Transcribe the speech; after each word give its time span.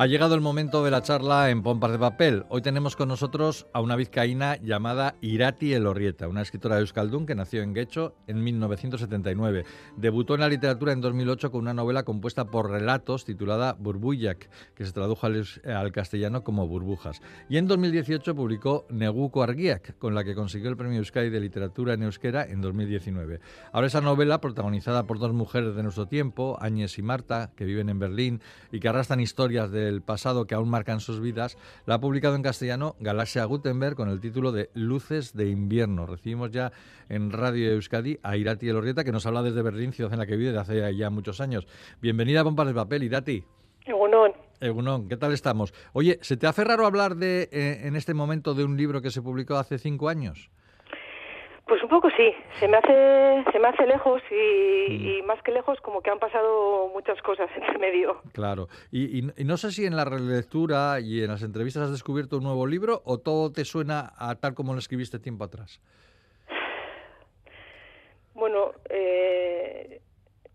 Ha 0.00 0.06
llegado 0.06 0.34
el 0.34 0.40
momento 0.40 0.82
de 0.82 0.90
la 0.90 1.02
charla 1.02 1.50
en 1.50 1.62
Pompas 1.62 1.92
de 1.92 1.98
Papel. 1.98 2.46
Hoy 2.48 2.62
tenemos 2.62 2.96
con 2.96 3.08
nosotros 3.08 3.66
a 3.74 3.82
una 3.82 3.96
vizcaína 3.96 4.56
llamada 4.56 5.16
Irati 5.20 5.74
Elorrieta, 5.74 6.26
una 6.26 6.40
escritora 6.40 6.76
de 6.76 6.80
Euskaldun 6.80 7.26
que 7.26 7.34
nació 7.34 7.60
en 7.60 7.74
Guecho 7.74 8.14
en 8.26 8.42
1979. 8.42 9.66
Debutó 9.98 10.36
en 10.36 10.40
la 10.40 10.48
literatura 10.48 10.94
en 10.94 11.02
2008 11.02 11.50
con 11.50 11.60
una 11.60 11.74
novela 11.74 12.04
compuesta 12.04 12.46
por 12.46 12.70
relatos 12.70 13.26
titulada 13.26 13.74
Burbuyak, 13.78 14.48
que 14.74 14.86
se 14.86 14.92
tradujo 14.92 15.26
al, 15.26 15.92
castellano 15.92 16.44
como 16.44 16.66
Burbujas. 16.66 17.20
Y 17.50 17.58
en 17.58 17.66
2018 17.66 18.34
publicó 18.34 18.86
Neguko 18.88 19.42
Argiak, 19.42 19.98
con 19.98 20.14
la 20.14 20.24
que 20.24 20.34
consiguió 20.34 20.70
el 20.70 20.78
premio 20.78 21.00
Euskadi 21.00 21.28
de 21.28 21.40
literatura 21.40 21.92
en 21.92 22.04
euskera 22.04 22.44
en 22.44 22.62
2019. 22.62 23.40
Ahora 23.70 23.88
esa 23.88 24.00
novela, 24.00 24.40
protagonizada 24.40 25.06
por 25.06 25.18
dos 25.18 25.34
mujeres 25.34 25.74
de 25.74 25.82
nuestro 25.82 26.06
tiempo, 26.06 26.56
Áñez 26.58 26.98
y 26.98 27.02
Marta, 27.02 27.52
que 27.54 27.66
viven 27.66 27.90
en 27.90 27.98
Berlín 27.98 28.40
y 28.72 28.80
que 28.80 28.88
arrastran 28.88 29.20
historias 29.20 29.70
de 29.70 29.89
el 29.90 30.00
pasado 30.00 30.46
que 30.46 30.54
aún 30.54 30.70
marcan 30.70 31.00
sus 31.00 31.20
vidas, 31.20 31.58
la 31.84 31.96
ha 31.96 32.00
publicado 32.00 32.36
en 32.36 32.42
castellano 32.42 32.96
Galaxia 33.00 33.44
Gutenberg 33.44 33.96
con 33.96 34.08
el 34.08 34.20
título 34.20 34.52
de 34.52 34.70
Luces 34.72 35.34
de 35.34 35.50
invierno. 35.50 36.06
Recibimos 36.06 36.50
ya 36.50 36.72
en 37.08 37.30
Radio 37.30 37.72
Euskadi 37.72 38.18
a 38.22 38.36
Irati 38.36 38.68
Elorrieta, 38.68 39.04
que 39.04 39.12
nos 39.12 39.26
habla 39.26 39.42
desde 39.42 39.60
Berlín, 39.62 39.92
ciudad 39.92 40.12
en 40.12 40.20
la 40.20 40.26
que 40.26 40.36
vive 40.36 40.52
desde 40.52 40.60
hace 40.60 40.96
ya 40.96 41.10
muchos 41.10 41.40
años. 41.40 41.66
Bienvenida 42.00 42.40
a 42.40 42.44
Pompas 42.44 42.68
de 42.68 42.74
Papel, 42.74 43.02
Irati. 43.02 43.44
Egunon. 43.84 44.32
Egunon, 44.60 45.08
¿qué 45.08 45.16
tal 45.16 45.32
estamos? 45.32 45.74
Oye, 45.92 46.18
¿se 46.22 46.36
te 46.36 46.46
hace 46.46 46.64
raro 46.64 46.86
hablar 46.86 47.16
de, 47.16 47.48
eh, 47.52 47.80
en 47.84 47.96
este 47.96 48.14
momento 48.14 48.54
de 48.54 48.64
un 48.64 48.76
libro 48.76 49.02
que 49.02 49.10
se 49.10 49.22
publicó 49.22 49.56
hace 49.56 49.78
cinco 49.78 50.08
años? 50.08 50.50
Pues 51.70 51.84
un 51.84 51.88
poco 51.88 52.10
sí, 52.16 52.34
se 52.58 52.66
me 52.66 52.78
hace, 52.78 53.44
se 53.52 53.60
me 53.60 53.68
hace 53.68 53.86
lejos 53.86 54.20
y, 54.28 55.22
mm. 55.22 55.24
más 55.24 55.40
que 55.44 55.52
lejos 55.52 55.80
como 55.82 56.02
que 56.02 56.10
han 56.10 56.18
pasado 56.18 56.88
muchas 56.88 57.22
cosas 57.22 57.48
en 57.56 57.62
el 57.62 57.78
medio. 57.78 58.22
Claro, 58.32 58.66
y, 58.90 59.22
no 59.44 59.56
sé 59.56 59.70
si 59.70 59.86
en 59.86 59.94
la 59.94 60.04
relectura 60.04 60.98
y 60.98 61.22
en 61.22 61.28
las 61.28 61.44
entrevistas 61.44 61.84
has 61.84 61.92
descubierto 61.92 62.38
un 62.38 62.42
nuevo 62.42 62.66
libro 62.66 63.02
o 63.04 63.18
todo 63.18 63.52
te 63.52 63.64
suena 63.64 64.14
a 64.18 64.34
tal 64.34 64.54
como 64.54 64.72
lo 64.72 64.80
escribiste 64.80 65.20
tiempo 65.20 65.44
atrás. 65.44 65.80
Bueno, 68.34 68.72
eh, 68.88 70.00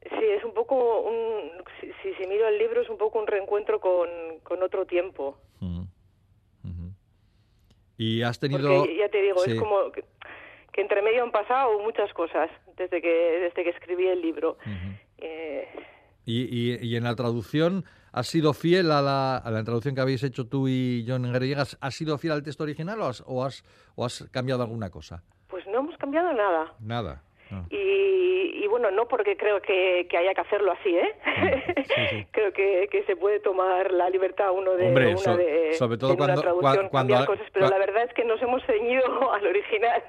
sí, 0.02 0.26
es 0.38 0.44
un 0.44 0.54
poco, 0.54 1.00
un, 1.00 1.50
si, 1.80 2.14
si, 2.14 2.28
miro 2.28 2.46
el 2.50 2.58
libro 2.58 2.82
es 2.82 2.90
un 2.90 2.98
poco 2.98 3.20
un 3.20 3.28
reencuentro 3.28 3.80
con, 3.80 4.10
con 4.44 4.62
otro 4.62 4.86
tiempo. 4.86 5.38
Mm, 5.62 5.84
y 7.98 8.22
has 8.24 8.38
tenido... 8.38 8.80
Porque 8.80 8.98
ya 8.98 9.08
te 9.08 9.22
digo, 9.22 9.46
es 9.46 9.58
como 9.58 9.90
que 9.94 10.04
entre 10.82 11.02
medio 11.02 11.24
han 11.24 11.32
pasado 11.32 11.80
muchas 11.80 12.12
cosas 12.14 12.50
desde 12.76 13.02
que 13.02 13.40
desde 13.42 13.64
que 13.64 13.70
escribí 13.70 14.08
el 14.08 14.22
libro. 14.22 14.58
Eh, 15.18 15.68
¿Y, 16.26 16.78
y, 16.84 16.96
en 16.96 17.04
la 17.04 17.16
traducción 17.16 17.86
has 18.12 18.28
sido 18.28 18.54
fiel 18.54 18.92
a 18.92 19.02
la, 19.02 19.38
a 19.38 19.52
la 19.52 19.64
traducción 19.64 19.94
que 19.94 20.02
habéis 20.02 20.24
hecho 20.24 20.48
tú 20.48 20.68
y 20.68 21.06
John 21.08 21.32
Guerrillegas? 21.32 21.78
¿Has 21.82 21.96
sido 21.96 22.18
fiel 22.18 22.34
al 22.34 22.44
texto 22.44 22.64
original 22.64 23.00
o 23.02 23.08
has, 23.08 23.24
o 23.28 23.44
has, 23.44 23.64
o 23.96 24.06
has 24.06 24.28
cambiado 24.32 24.64
alguna 24.64 24.90
cosa? 24.90 25.24
Pues 25.48 25.66
no 25.68 25.80
hemos 25.80 25.98
cambiado 25.98 26.34
nada. 26.34 26.74
Nada. 26.80 27.22
Ah. 27.52 27.66
Y, 27.70 28.35
bueno, 28.76 28.92
no 28.92 29.08
porque 29.08 29.38
creo 29.38 29.62
que, 29.62 30.06
haya 30.18 30.34
que 30.34 30.42
hacerlo 30.42 30.74
así, 30.74 30.98
¿eh? 30.98 32.28
Creo 32.32 32.52
que, 32.52 33.04
se 33.06 33.16
puede 33.16 33.40
tomar 33.40 33.92
la 33.92 34.10
libertad 34.10 34.52
uno 34.52 34.74
de 34.74 34.90
una 34.90 35.38
de, 35.38 35.74
sobre 35.76 35.98
todo 35.98 36.18
cuando, 36.18 36.42
traducción, 36.42 36.90
cuando, 36.90 37.26
cosas, 37.26 37.48
pero 37.54 37.70
la 37.70 37.78
verdad 37.78 38.04
es 38.04 38.14
que 38.14 38.26
nos 38.26 38.42
hemos 38.42 38.62
ceñido 38.66 39.32
al 39.34 39.48
original. 39.48 40.04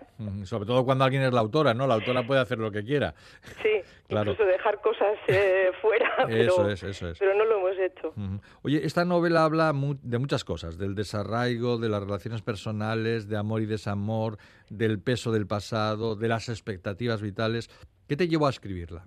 Sobre 0.45 0.67
todo 0.67 0.85
cuando 0.85 1.05
alguien 1.05 1.23
es 1.23 1.33
la 1.33 1.41
autora, 1.41 1.75
¿no? 1.75 1.87
La 1.87 1.95
autora 1.95 2.27
puede 2.27 2.41
hacer 2.41 2.59
lo 2.59 2.71
que 2.71 2.83
quiera. 2.83 3.15
Sí, 3.63 3.83
claro. 4.09 4.33
incluso 4.33 4.51
dejar 4.51 4.81
cosas 4.81 5.17
eh, 5.29 5.71
fuera, 5.81 6.11
pero, 6.27 6.43
eso 6.43 6.71
es, 6.71 6.83
eso 6.83 7.09
es. 7.11 7.19
pero 7.19 7.35
no 7.35 7.45
lo 7.45 7.59
hemos 7.59 7.79
hecho. 7.79 8.15
Oye, 8.63 8.85
esta 8.85 9.05
novela 9.05 9.45
habla 9.45 9.73
de 10.03 10.19
muchas 10.19 10.45
cosas, 10.45 10.79
del 10.79 10.95
desarraigo, 10.95 11.79
de 11.79 11.89
las 11.89 12.03
relaciones 12.03 12.43
personales, 12.43 13.29
de 13.29 13.37
amor 13.37 13.63
y 13.63 13.67
desamor, 13.67 14.39
del 14.71 15.01
peso 15.01 15.31
del 15.33 15.47
pasado, 15.47 16.17
de 16.17 16.29
las 16.29 16.49
expectativas 16.49 17.23
vitales. 17.23 17.71
¿Qué 18.09 18.17
te 18.17 18.29
llevó 18.29 18.47
a 18.47 18.51
escribirla? 18.51 19.07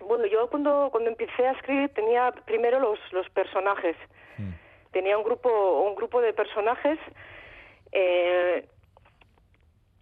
Bueno, 0.00 0.26
yo 0.26 0.48
cuando, 0.48 0.88
cuando 0.90 1.10
empecé 1.10 1.46
a 1.46 1.52
escribir 1.52 1.88
tenía 1.90 2.32
primero 2.46 2.78
los, 2.78 2.98
los 3.12 3.28
personajes. 3.30 3.96
Mm. 4.38 4.52
Tenía 4.92 5.18
un 5.18 5.24
grupo, 5.24 5.82
un 5.82 5.94
grupo 5.96 6.20
de 6.20 6.32
personajes 6.32 6.98
eh, 7.92 8.66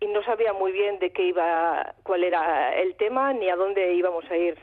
y 0.00 0.06
no 0.08 0.22
sabía 0.22 0.52
muy 0.52 0.72
bien 0.72 0.98
de 0.98 1.10
qué 1.10 1.28
iba, 1.28 1.94
cuál 2.02 2.24
era 2.24 2.74
el 2.76 2.94
tema 2.96 3.32
ni 3.32 3.48
a 3.48 3.56
dónde 3.56 3.94
íbamos 3.94 4.30
a 4.30 4.36
ir. 4.36 4.54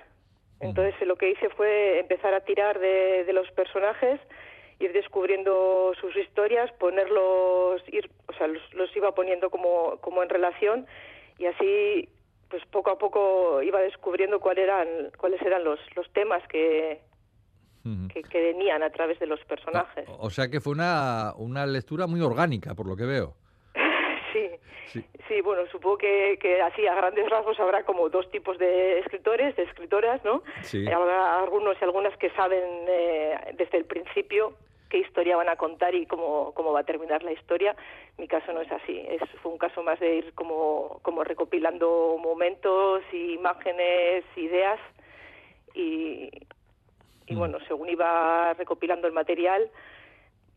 Mm. 0.60 0.66
Entonces 0.68 1.08
lo 1.08 1.16
que 1.18 1.32
hice 1.32 1.50
fue 1.50 2.00
empezar 2.00 2.34
a 2.34 2.42
tirar 2.42 2.80
de, 2.80 3.24
de 3.26 3.34
los 3.34 3.50
personajes 3.52 4.20
ir 4.80 4.94
descubriendo 4.94 5.94
sus 6.00 6.16
historias, 6.16 6.72
ponerlos, 6.74 7.82
ir, 7.88 8.10
o 8.28 8.34
sea, 8.34 8.48
los, 8.48 8.96
iba 8.96 9.14
poniendo 9.14 9.50
como, 9.50 9.98
como 10.02 10.24
en 10.24 10.30
relación 10.30 10.88
y 11.38 11.46
así 11.46 12.10
pues 12.54 12.64
poco 12.68 12.92
a 12.92 13.00
poco 13.00 13.64
iba 13.64 13.82
descubriendo 13.82 14.40
cuáles 14.40 14.66
eran 14.66 14.88
cuáles 15.18 15.42
eran 15.42 15.64
los, 15.64 15.80
los 15.96 16.08
temas 16.14 16.48
que, 16.48 17.02
que, 17.84 18.40
venían 18.40 18.84
a 18.84 18.92
través 18.92 19.18
de 19.20 19.26
los 19.26 19.44
personajes. 19.46 20.08
O, 20.20 20.30
sea 20.30 20.52
que 20.52 20.60
fue 20.60 20.74
una, 20.74 21.34
una 21.36 21.66
lectura 21.66 22.06
muy 22.06 22.22
orgánica, 22.22 22.76
por 22.76 22.86
lo 22.86 22.96
que 22.96 23.06
veo. 23.06 23.34
sí, 24.34 25.04
sí, 25.28 25.42
bueno, 25.42 25.64
supongo 25.72 25.98
que, 25.98 26.38
que, 26.40 26.62
así 26.62 26.86
a 26.86 26.94
grandes 26.94 27.28
rasgos 27.28 27.60
habrá 27.60 27.84
como 27.86 28.08
dos 28.10 28.30
tipos 28.30 28.60
de 28.60 29.00
escritores, 29.00 29.56
de 29.56 29.64
escritoras, 29.64 30.24
¿no? 30.24 30.44
Sí. 30.62 30.86
Habrá 30.88 31.40
algunos 31.40 31.76
y 31.82 31.84
algunas 31.84 32.16
que 32.20 32.30
saben 32.36 32.86
eh, 32.88 33.56
desde 33.58 33.80
el 33.80 33.86
principio 33.86 34.54
qué 34.94 35.00
historia 35.00 35.36
van 35.36 35.50
a 35.50 35.56
contar 35.56 35.96
y 35.96 36.06
cómo, 36.06 36.52
cómo 36.54 36.72
va 36.72 36.82
a 36.82 36.84
terminar 36.84 37.24
la 37.24 37.32
historia. 37.32 37.76
Mi 38.20 38.28
caso 38.28 38.54
no 38.54 38.62
es 38.62 38.72
así, 38.72 39.04
es, 39.10 39.28
fue 39.42 39.52
un 39.52 39.58
caso 39.58 39.82
más 39.82 40.00
de 40.00 40.18
ir 40.18 40.34
como, 40.36 41.00
como 41.02 41.24
recopilando 41.24 42.16
momentos, 42.20 43.02
imágenes, 43.12 44.24
ideas 44.36 44.80
y, 45.74 46.30
y 47.26 47.34
mm. 47.34 47.40
bueno, 47.40 47.58
según 47.68 47.90
iba 47.90 48.54
recopilando 48.54 49.08
el 49.08 49.14
material, 49.14 49.68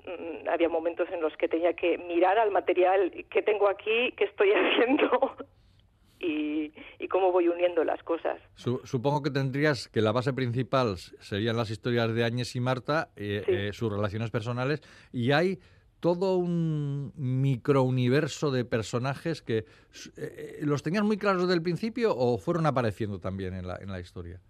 mm, 0.04 0.50
había 0.50 0.68
momentos 0.68 1.08
en 1.10 1.22
los 1.22 1.34
que 1.38 1.48
tenía 1.48 1.72
que 1.72 1.96
mirar 1.96 2.38
al 2.38 2.50
material, 2.50 3.10
qué 3.30 3.40
tengo 3.40 3.70
aquí, 3.70 4.12
qué 4.18 4.24
estoy 4.24 4.50
haciendo 4.54 5.34
y, 6.26 7.08
cómo 7.08 7.32
voy 7.32 7.48
uniendo 7.48 7.84
las 7.84 8.02
cosas. 8.02 8.40
supongo 8.56 9.22
que 9.22 9.30
tendrías 9.30 9.88
que 9.88 10.00
la 10.00 10.12
base 10.12 10.32
principal 10.32 10.96
serían 10.96 11.56
las 11.56 11.70
historias 11.70 12.12
de 12.12 12.24
Áñez 12.24 12.54
y 12.56 12.60
Marta, 12.60 13.10
eh, 13.16 13.44
eh, 13.46 13.70
sus 13.72 13.90
relaciones 13.90 14.30
personales, 14.30 14.82
y 15.12 15.32
hay 15.32 15.58
todo 16.00 16.36
un 16.36 17.12
microuniverso 17.16 18.50
de 18.50 18.64
personajes 18.64 19.40
que 19.40 19.64
eh, 20.16 20.58
los 20.60 20.82
tenías 20.82 21.04
muy 21.04 21.16
claros 21.16 21.42
desde 21.42 21.54
el 21.54 21.62
principio 21.62 22.14
o 22.14 22.38
fueron 22.38 22.66
apareciendo 22.66 23.18
también 23.18 23.54
en 23.54 23.66
la, 23.66 23.76
en 23.76 23.90
la 23.90 24.00
historia. 24.00 24.40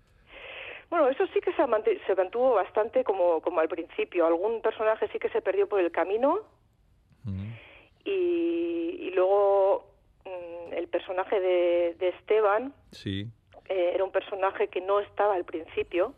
Bueno, 0.90 1.08
eso 1.08 1.26
sí 1.32 1.40
que 1.40 1.52
se, 1.52 1.64
se 2.06 2.14
mantuvo 2.14 2.54
bastante 2.54 3.04
como, 3.04 3.40
como 3.42 3.60
al 3.60 3.68
principio. 3.68 4.26
Algún 4.26 4.62
personaje 4.62 5.08
sí 5.12 5.18
que 5.18 5.28
se 5.30 5.42
perdió 5.42 5.68
por 5.68 5.80
el 5.80 5.90
camino 5.90 6.40
y, 8.04 8.10
y 8.10 9.10
luego 9.10 9.85
el 10.76 10.88
personaje 10.88 11.40
de, 11.40 12.08
Esteban 12.08 12.74
sí. 12.92 13.28
Eh, 13.68 13.92
era 13.94 14.04
un 14.04 14.12
personaje 14.12 14.68
que 14.68 14.80
no 14.80 15.00
estaba 15.00 15.34
al 15.34 15.44
principio, 15.44 16.14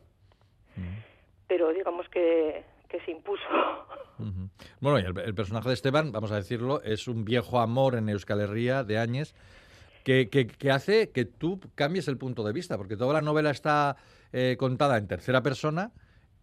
mm. 0.76 0.98
pero 1.46 1.72
digamos 1.72 2.08
que, 2.08 2.64
se 3.04 3.10
impuso. 3.10 3.44
Bueno, 4.80 4.98
el, 4.98 5.34
personaje 5.34 5.68
de 5.68 5.74
Esteban, 5.74 6.10
vamos 6.10 6.32
a 6.32 6.36
decirlo, 6.36 6.82
es 6.82 7.06
un 7.06 7.24
viejo 7.24 7.60
amor 7.60 7.94
en 7.94 8.08
Euskal 8.08 8.40
Herria 8.40 8.82
de 8.82 8.98
Áñez 8.98 9.32
que, 10.02 10.28
que, 10.28 10.70
hace 10.72 11.10
que 11.10 11.24
tú 11.24 11.60
cambies 11.76 12.08
el 12.08 12.18
punto 12.18 12.42
de 12.42 12.52
vista, 12.52 12.76
porque 12.76 12.96
toda 12.96 13.14
la 13.14 13.20
novela 13.20 13.50
está 13.50 13.96
eh, 14.32 14.56
contada 14.58 14.96
en 14.96 15.06
tercera 15.06 15.42
persona 15.42 15.92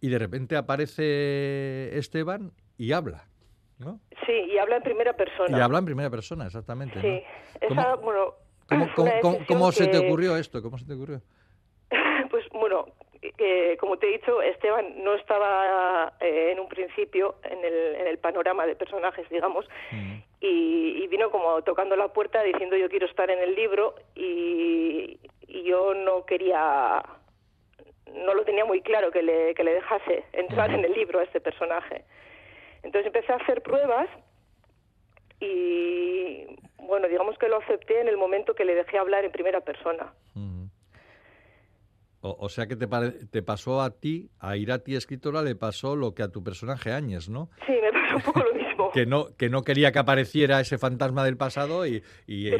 y 0.00 0.08
de 0.08 0.18
repente 0.18 0.56
aparece 0.56 1.98
Esteban 1.98 2.52
y 2.78 2.92
habla. 2.92 3.26
Sí, 4.26 4.32
y 4.32 4.58
habla 4.58 4.76
en 4.76 4.82
primera 4.82 5.12
persona. 5.12 5.56
Y 5.56 5.60
habla 5.60 5.78
en 5.78 5.84
primera 5.84 6.10
persona, 6.10 6.46
exactamente. 6.46 7.00
Sí, 7.00 7.22
Esa, 7.60 7.96
bueno... 7.96 8.34
¿Cómo, 9.46 9.70
se 9.70 9.86
te 9.86 9.98
ocurrió 9.98 10.36
esto? 10.36 10.60
¿Cómo 10.60 10.76
se 10.76 10.86
te 10.86 10.94
ocurrió? 10.94 11.20
pues 12.30 12.44
bueno, 12.52 12.86
como 13.78 13.96
te 13.98 14.08
he 14.08 14.18
dicho, 14.18 14.42
Esteban 14.42 15.04
no 15.04 15.14
estaba 15.14 16.12
eh, 16.20 16.50
en 16.52 16.60
un 16.60 16.68
principio 16.68 17.36
en 17.44 17.64
el, 17.64 17.94
en 17.96 18.06
el 18.06 18.18
panorama 18.18 18.66
de 18.66 18.76
personajes, 18.76 19.28
digamos, 19.28 19.66
mm. 19.92 20.16
y, 20.40 21.06
vino 21.08 21.30
como 21.30 21.62
tocando 21.62 21.94
la 21.94 22.08
puerta 22.08 22.42
diciendo 22.42 22.76
yo 22.76 22.88
quiero 22.88 23.06
estar 23.06 23.30
en 23.30 23.38
el 23.38 23.54
libro 23.54 23.94
y, 24.16 25.20
y 25.46 25.62
yo 25.62 25.94
no 25.94 26.26
quería, 26.26 27.00
no 28.12 28.34
lo 28.34 28.44
tenía 28.44 28.64
muy 28.64 28.82
claro 28.82 29.12
que 29.12 29.22
le, 29.22 29.54
que 29.54 29.62
le 29.62 29.74
dejase 29.74 30.24
entrar 30.32 30.72
en 30.72 30.84
el 30.84 30.92
libro 30.92 31.20
a 31.20 31.22
este 31.22 31.40
personaje. 31.40 32.04
Entonces 32.86 33.06
empecé 33.06 33.32
a 33.32 33.36
hacer 33.36 33.62
pruebas 33.62 34.08
y, 35.40 36.46
bueno, 36.78 37.08
digamos 37.08 37.36
que 37.36 37.48
lo 37.48 37.58
acepté 37.58 38.00
en 38.00 38.08
el 38.08 38.16
momento 38.16 38.54
que 38.54 38.64
le 38.64 38.76
dejé 38.76 38.96
hablar 38.96 39.24
en 39.24 39.32
primera 39.32 39.60
persona. 39.60 40.14
O, 42.28 42.48
sea 42.48 42.66
que 42.66 42.74
te, 42.74 42.88
te 43.30 43.42
pasó 43.42 43.80
a 43.80 43.90
ti, 43.90 44.30
a 44.40 44.56
Irati 44.56 44.96
escritora, 44.96 45.42
le 45.42 45.54
pasó 45.54 45.94
lo 45.94 46.12
que 46.12 46.24
a 46.24 46.28
tu 46.28 46.42
personaje 46.42 46.90
Áñez, 46.90 47.28
¿no? 47.28 47.50
Sí, 47.66 47.72
me 47.72 47.92
pasó 47.92 48.16
un 48.16 48.22
poco 48.22 48.40
lo 48.40 48.54
mismo. 48.54 48.90
que 48.92 49.06
no 49.06 49.36
que 49.36 49.48
no 49.48 49.62
quería 49.62 49.92
que 49.92 50.00
apareciera 50.00 50.58
ese 50.58 50.76
fantasma 50.76 51.24
del 51.24 51.36
pasado 51.36 51.86
y, 51.86 52.02
y, 52.26 52.50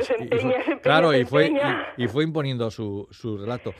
claro 0.82 1.12
y 1.14 1.24
fue 1.24 1.50
y, 1.96 2.06
fue 2.06 2.22
imponiendo 2.22 2.70
su, 2.70 3.08
su 3.10 3.38
relato. 3.38 3.72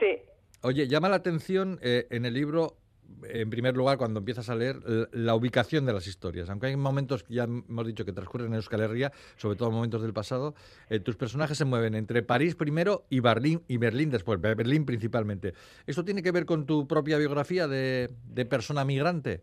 Sí. 0.00 0.18
Oye, 0.62 0.88
llama 0.88 1.08
la 1.08 1.16
atención 1.16 1.78
eh, 1.80 2.06
en 2.10 2.24
el 2.24 2.34
libro 2.34 2.79
en 3.28 3.50
primer 3.50 3.76
lugar, 3.76 3.98
cuando 3.98 4.20
empiezas 4.20 4.48
a 4.50 4.54
leer, 4.54 4.76
la 5.12 5.34
ubicación 5.34 5.86
de 5.86 5.92
las 5.92 6.06
historias. 6.06 6.50
Aunque 6.50 6.66
hay 6.66 6.76
momentos 6.76 7.22
que 7.22 7.34
ya 7.34 7.44
hemos 7.44 7.86
dicho 7.86 8.04
que 8.04 8.12
transcurren 8.12 8.48
en 8.48 8.54
Euskal 8.54 8.80
Herria, 8.80 9.12
sobre 9.36 9.56
todo 9.56 9.70
momentos 9.70 10.02
del 10.02 10.12
pasado, 10.12 10.54
eh, 10.88 11.00
tus 11.00 11.16
personajes 11.16 11.58
se 11.58 11.64
mueven 11.64 11.94
entre 11.94 12.22
París 12.22 12.54
primero 12.54 13.04
y 13.10 13.20
Berlín, 13.20 13.62
y 13.68 13.76
Berlín 13.76 14.10
después, 14.10 14.40
Berlín 14.40 14.86
principalmente. 14.86 15.52
¿Esto 15.86 16.04
tiene 16.04 16.22
que 16.22 16.32
ver 16.32 16.46
con 16.46 16.66
tu 16.66 16.86
propia 16.86 17.18
biografía 17.18 17.68
de, 17.68 18.08
persona 18.48 18.84
migrante? 18.84 19.42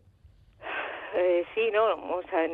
Eh, 1.14 1.44
sí, 1.54 1.70
no, 1.72 1.94
o 1.94 2.22
sea, 2.28 2.46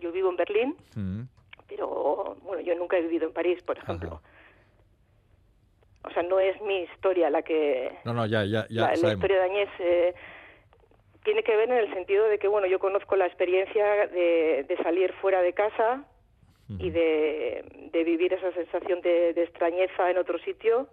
yo, 0.00 0.12
vivo 0.12 0.30
en 0.30 0.36
Berlín, 0.36 0.76
mm. 0.94 1.22
pero 1.68 2.36
bueno, 2.42 2.62
yo 2.62 2.74
nunca 2.74 2.98
he 2.98 3.02
vivido 3.02 3.26
en 3.26 3.32
París, 3.32 3.62
por 3.62 3.78
ejemplo. 3.78 4.20
O 6.04 6.10
sea, 6.10 6.22
no 6.22 6.38
es 6.38 6.60
mi 6.62 6.82
historia 6.82 7.30
la 7.30 7.42
que... 7.42 7.92
No, 8.04 8.12
no, 8.12 8.26
ya, 8.26 8.44
ya, 8.44 8.66
ya. 8.68 8.94
La, 8.96 9.12
historia 9.12 9.38
de 9.38 9.44
Añez 9.44 9.68
eh, 9.78 10.14
tiene 11.24 11.42
que 11.42 11.56
ver 11.56 11.70
en 11.70 11.78
el 11.78 11.92
sentido 11.94 12.28
de 12.28 12.38
que, 12.38 12.46
bueno, 12.46 12.66
yo 12.66 12.78
conozco 12.78 13.16
la 13.16 13.26
experiencia 13.26 14.06
de, 14.08 14.78
salir 14.82 15.12
fuera 15.14 15.40
de 15.40 15.54
casa 15.54 16.04
y 16.78 16.90
de, 16.90 17.90
vivir 17.92 18.34
esa 18.34 18.52
sensación 18.52 19.00
de, 19.00 19.30
extrañeza 19.30 20.10
en 20.10 20.18
otro 20.18 20.38
sitio 20.40 20.88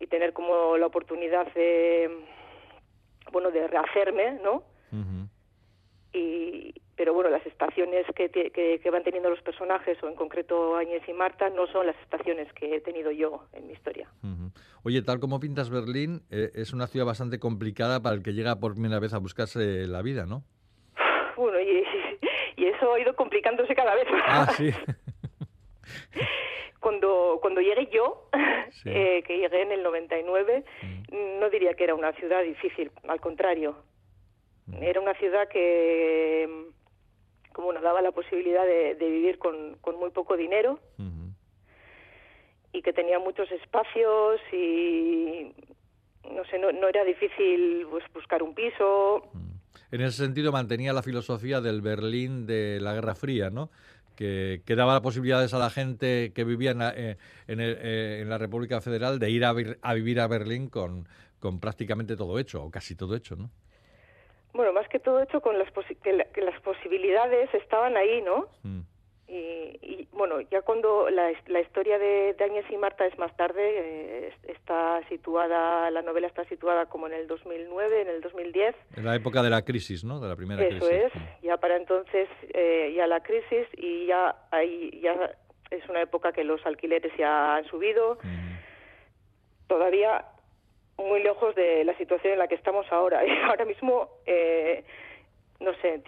y 0.00 0.06
tener 0.06 0.32
como 0.32 0.76
la 0.76 0.86
oportunidad 0.86 1.52
de, 1.52 2.10
bueno, 3.30 3.50
de 3.52 3.68
rehacerme, 3.68 4.40
¿no? 4.42 4.64
Y, 7.10 7.10
pero 7.10 7.14
bueno, 7.14 7.30
las 7.30 7.44
estaciones 7.44 8.06
que, 8.14 8.30
que, 8.30 8.90
van 8.90 9.02
teniendo 9.02 9.30
los 9.30 9.42
personajes, 9.42 10.00
o 10.02 10.08
en 10.08 10.14
concreto 10.14 10.76
Áñez 10.76 11.02
y 11.08 11.12
Marta, 11.12 11.50
no 11.50 11.66
son 11.66 11.86
las 11.86 11.96
estaciones 12.02 12.52
que 12.52 12.76
he 12.76 12.80
tenido 12.80 13.10
yo 13.10 13.46
en 13.52 13.66
mi 13.66 13.72
historia. 13.72 14.08
Oye, 14.84 15.02
tal 15.02 15.18
como 15.18 15.40
pintas 15.40 15.70
Berlín, 15.70 16.22
eh, 16.30 16.50
es 16.54 16.72
una 16.72 16.86
ciudad 16.86 17.06
bastante 17.06 17.40
complicada 17.40 18.00
para 18.00 18.14
el 18.14 18.22
que 18.22 18.32
llega 18.32 18.60
por 18.60 18.74
primera 18.74 19.00
vez 19.00 19.12
a 19.12 19.18
buscarse 19.18 19.88
la 19.88 20.02
vida, 20.02 20.26
¿no? 20.26 20.44
Bueno, 21.36 21.58
y, 21.58 21.84
eso 22.64 22.94
ha 22.94 23.00
ido 23.00 23.16
complicándose 23.16 23.74
cada 23.74 23.94
vez 23.94 24.08
más. 24.10 24.22
Ah, 24.26 24.52
sí. 24.52 24.70
cuando, 26.80 27.38
cuando 27.42 27.60
llegué 27.60 27.88
yo, 27.92 28.28
eh, 28.84 29.24
que 29.26 29.38
llegué 29.38 29.62
en 29.62 29.72
el 29.72 29.82
99, 29.82 30.64
mm. 30.82 31.40
no 31.40 31.50
diría 31.50 31.74
que 31.74 31.84
era 31.84 31.94
una 31.94 32.12
ciudad 32.12 32.44
difícil, 32.44 32.92
al 33.08 33.20
contrario. 33.20 33.74
Mm. 34.66 34.82
Era 34.82 35.00
una 35.00 35.14
ciudad 35.14 35.48
que 35.48 36.70
como 37.52 37.72
nos 37.72 37.82
daba 37.82 38.02
la 38.02 38.12
posibilidad 38.12 38.64
de, 38.64 38.94
vivir 38.94 39.38
con, 39.38 39.78
muy 39.98 40.10
poco 40.10 40.36
dinero 40.36 40.78
y 42.72 42.82
que 42.82 42.92
tenía 42.92 43.18
muchos 43.18 43.50
espacios 43.50 44.40
y 44.52 45.52
no 46.30 46.44
sé, 46.44 46.58
no, 46.58 46.88
era 46.88 47.04
difícil 47.04 47.86
pues, 47.90 48.04
buscar 48.14 48.42
un 48.42 48.54
piso. 48.54 49.24
En 49.90 50.00
ese 50.00 50.18
sentido 50.18 50.52
mantenía 50.52 50.92
la 50.92 51.02
filosofía 51.02 51.60
del 51.60 51.80
Berlín 51.80 52.46
de 52.46 52.78
la 52.80 52.94
Guerra 52.94 53.14
Fría, 53.14 53.50
¿no? 53.50 53.70
Que, 54.14 54.62
que 54.66 54.76
daba 54.76 55.00
posibilidades 55.00 55.54
a 55.54 55.58
la 55.58 55.70
gente 55.70 56.32
que 56.34 56.44
vivía 56.44 56.72
en 56.72 56.78
la, 56.78 56.90
eh, 56.90 57.16
eh, 57.48 58.18
en, 58.20 58.28
la 58.28 58.36
República 58.36 58.80
Federal 58.80 59.18
de 59.18 59.30
ir 59.30 59.44
a, 59.44 59.54
a 59.82 59.94
vivir 59.94 60.20
a 60.20 60.26
Berlín 60.26 60.68
con, 60.68 61.08
con 61.38 61.58
prácticamente 61.58 62.16
todo 62.16 62.38
hecho, 62.38 62.62
o 62.62 62.70
casi 62.70 62.94
todo 62.94 63.16
hecho, 63.16 63.34
¿no? 63.36 63.50
Bueno, 64.52 64.72
más 64.72 64.88
que 64.88 64.98
todo 64.98 65.22
hecho 65.22 65.40
con 65.40 65.58
las 65.58 65.68
que, 66.02 66.12
las 66.12 66.60
posibilidades 66.62 67.52
estaban 67.54 67.96
ahí, 67.96 68.22
¿no? 68.22 68.48
Mm. 68.62 68.80
Y, 69.32 70.08
bueno, 70.10 70.40
ya 70.40 70.62
cuando 70.62 71.08
la, 71.08 71.30
la 71.46 71.60
historia 71.60 72.00
de, 72.00 72.34
de, 72.34 72.64
y 72.68 72.76
Marta 72.76 73.06
es 73.06 73.16
más 73.16 73.34
tarde, 73.36 73.62
eh, 73.62 74.34
está 74.48 75.00
situada, 75.08 75.88
la 75.92 76.02
novela 76.02 76.26
está 76.26 76.44
situada 76.46 76.86
como 76.86 77.06
en 77.06 77.12
el 77.12 77.28
2009, 77.28 78.02
en 78.02 78.08
el 78.08 78.20
2010. 78.22 78.74
En 78.96 79.04
la 79.04 79.14
época 79.14 79.40
de 79.42 79.50
la 79.50 79.62
crisis, 79.62 80.02
¿no? 80.02 80.18
De 80.18 80.28
la 80.28 80.34
primera 80.34 80.66
crisis. 80.66 80.82
Eso 80.82 80.90
es, 80.90 81.12
ya 81.42 81.56
para 81.58 81.76
entonces, 81.76 82.28
eh, 82.52 82.92
ya 82.96 83.06
la 83.06 83.20
crisis 83.22 83.68
y 83.76 84.06
ya 84.06 84.34
ahí 84.50 85.00
ya 85.00 85.32
es 85.70 85.88
una 85.88 86.02
época 86.02 86.32
que 86.32 86.42
los 86.42 86.64
alquileres 86.66 87.12
ya 87.16 87.54
han 87.54 87.64
subido. 87.66 88.18
Mm. 88.24 88.56
Todavía 89.68 90.24
muy 91.00 91.22
lejos 91.22 91.54
de 91.54 91.84
la 91.84 91.96
situación 91.96 92.34
en 92.34 92.38
la 92.38 92.48
que 92.48 92.54
estamos 92.54 92.86
ahora. 92.90 93.24
Y 93.26 93.30
ahora 93.42 93.64
mismo, 93.64 94.08
eh, 94.26 94.84
no 95.60 95.72
sé, 95.80 96.02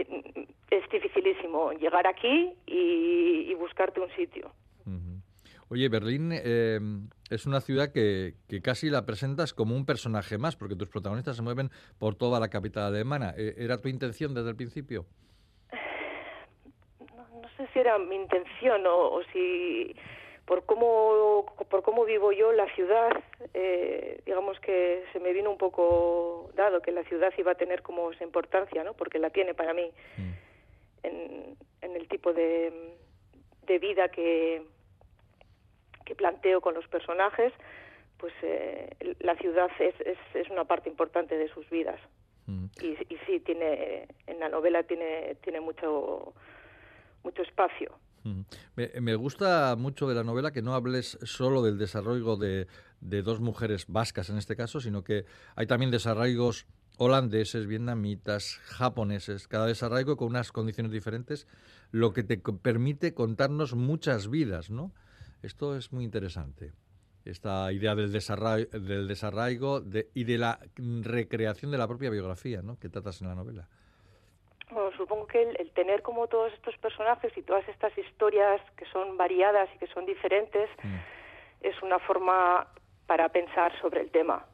es 0.71 0.89
dificilísimo 0.91 1.73
llegar 1.73 2.07
aquí 2.07 2.55
y, 2.67 3.55
buscarte 3.55 4.01
un 4.01 4.11
sitio. 4.17 4.51
Oye, 5.69 5.89
Berlín 5.89 6.33
eh, 6.33 6.81
es 7.31 7.47
una 7.47 7.61
ciudad 7.61 7.93
que, 7.93 8.35
que, 8.49 8.61
casi 8.61 8.91
la 8.91 9.07
presentas 9.07 9.55
como 9.55 9.75
un 9.75 9.87
personaje 9.87 10.37
más, 10.37 10.57
porque 10.57 10.75
tus 10.75 10.89
protagonistas 10.89 11.37
se 11.37 11.43
mueven 11.43 11.71
por 11.99 12.15
toda 12.15 12.41
la 12.41 12.49
capital 12.49 12.85
alemana. 12.85 13.33
Eh, 13.39 13.55
¿Era 13.57 13.79
tu 13.79 13.89
intención 13.89 14.35
desde 14.35 14.51
el 14.51 14.57
principio? 14.57 15.07
No, 17.17 17.49
sé 17.57 17.67
si 17.73 17.79
era 17.79 17.99
mi 17.99 18.17
intención 18.17 18.83
o 18.87 19.21
si 19.33 19.95
por 20.53 20.67
cómo 20.67 21.47
por 21.71 21.83
cómo 21.83 22.05
vivo 22.05 22.31
yo 22.31 22.53
la 22.53 22.67
ciudad 22.75 23.11
eh, 23.55 24.21
digamos 24.27 24.61
que 24.61 25.03
se 25.11 25.19
me 25.19 25.33
vino 25.33 25.51
un 25.51 25.57
poco 25.57 26.51
dado 26.55 26.83
que 26.83 26.93
la 26.93 27.05
ciudad 27.05 27.33
iba 27.39 27.53
a 27.53 27.55
tener 27.55 27.81
como 27.81 28.11
esa 28.13 28.23
importancia 28.23 28.85
no 28.85 28.93
porque 28.93 29.19
la 29.19 29.31
tiene 29.31 29.55
para 29.55 29.73
mí 29.73 29.91
mm. 30.19 30.33
en, 31.05 31.57
en, 31.81 31.97
el 31.97 32.07
tipo 32.07 32.35
de, 32.35 32.71
de 33.65 33.79
vida 33.79 34.11
que 34.11 34.63
que 36.05 36.15
planteo 36.15 36.61
con 36.61 36.75
los 36.75 36.87
personajes 36.87 37.55
pues 38.19 38.35
eh, 38.43 38.91
la 39.21 39.35
ciudad 39.37 39.71
es, 39.79 39.99
es, 40.03 40.19
es, 40.35 40.51
una 40.51 40.67
parte 40.67 40.91
importante 40.91 41.39
de 41.39 41.49
sus 41.49 41.67
vidas 41.71 41.99
mm. 42.45 42.67
y, 42.83 42.89
y 43.09 43.17
sí 43.25 43.41
tiene 43.41 44.07
en 44.27 44.39
la 44.39 44.51
novela 44.51 44.83
tiene 44.83 45.35
tiene 45.37 45.61
mucho 45.61 46.35
mucho 47.25 47.41
espacio 47.41 47.97
me, 48.75 49.15
gusta 49.15 49.75
mucho 49.77 50.09
de 50.09 50.15
la 50.15 50.25
novela 50.25 50.53
que 50.53 50.63
no 50.63 50.75
hables 50.75 51.19
solo 51.23 51.63
del 51.63 51.79
desarrollo 51.79 52.37
de, 52.37 52.67
dos 53.01 53.41
mujeres 53.41 53.87
vascas 53.89 54.31
en 54.31 54.39
este 54.39 54.57
caso, 54.57 54.81
sino 54.81 55.03
que 55.05 55.25
hay 55.57 55.67
también 55.67 55.91
desarraigos 55.91 56.67
holandeses, 56.99 57.67
vietnamitas, 57.67 58.61
japoneses, 58.65 59.49
cada 59.49 59.67
desarraigo 59.67 60.17
con 60.17 60.29
unas 60.29 60.53
condiciones 60.53 60.93
diferentes, 60.93 61.47
lo 61.91 62.13
que 62.13 62.23
te 62.23 62.37
permite 62.39 63.15
contarnos 63.15 63.75
muchas 63.75 64.29
vidas, 64.29 64.71
¿no? 64.71 64.93
Esto 65.43 65.77
es 65.77 65.93
muy 65.93 66.05
interesante. 66.05 66.73
Esta 67.25 67.73
idea 67.73 67.95
del 67.95 68.13
desarraigo, 68.13 68.79
del 68.79 69.09
desarraigo 69.09 69.83
y 70.15 70.25
de 70.25 70.39
la 70.39 70.61
recreación 70.77 71.71
de 71.71 71.79
la 71.79 71.89
propia 71.89 72.11
biografía, 72.11 72.63
¿no? 72.63 72.79
Que 72.79 72.89
tratas 72.89 73.21
en 73.21 73.29
la 73.29 73.35
novela. 73.35 73.69
Bueno, 74.73 74.91
supongo 74.97 75.27
que 75.27 75.43
el, 75.43 75.71
tener 75.73 76.01
como 76.03 76.29
todos 76.29 76.53
estos 76.55 76.77
personajes 76.79 77.37
y 77.37 77.43
todas 77.43 77.69
estas 77.69 77.97
historias 77.99 78.61
que 78.77 78.87
son 78.87 79.19
variadas 79.19 79.69
y 79.75 79.79
que 79.79 79.87
son 79.89 80.07
diferentes 80.07 80.71
mm. 80.83 80.97
es 81.61 81.83
una 81.83 81.99
forma 81.99 82.67
para 83.07 83.29
pensar 83.29 83.79
sobre 83.81 84.01
el 84.01 84.11
tema. 84.11 84.47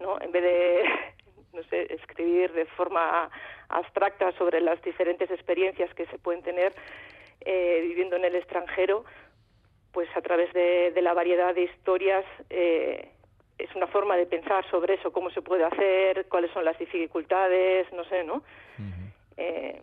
¿no? 0.00 0.20
En 0.20 0.32
vez 0.32 0.42
de, 0.42 0.84
no 1.52 1.62
sé, 1.64 1.92
escribir 1.94 2.52
de 2.52 2.66
forma 2.66 3.30
abstracta 3.68 4.32
sobre 4.32 4.60
las 4.60 4.82
diferentes 4.82 5.30
experiencias 5.30 5.94
que 5.94 6.06
se 6.06 6.18
pueden 6.18 6.42
tener 6.42 6.74
eh, 7.42 7.80
viviendo 7.82 8.16
en 8.16 8.24
el 8.24 8.34
extranjero, 8.34 9.04
pues 9.92 10.08
a 10.16 10.20
través 10.20 10.52
de, 10.52 10.92
la 11.00 11.14
variedad 11.14 11.54
de 11.54 11.62
historias 11.62 12.24
eh, 12.50 13.13
es 13.58 13.74
una 13.74 13.86
forma 13.86 14.16
de 14.16 14.26
pensar 14.26 14.68
sobre 14.70 14.94
eso, 14.94 15.12
cómo 15.12 15.30
se 15.30 15.42
puede 15.42 15.64
hacer, 15.64 16.26
cuáles 16.28 16.50
son 16.52 16.64
las 16.64 16.78
dificultades, 16.78 17.92
no 17.92 18.04
sé, 18.04 18.24
¿no? 18.24 18.42
Eh, 19.36 19.80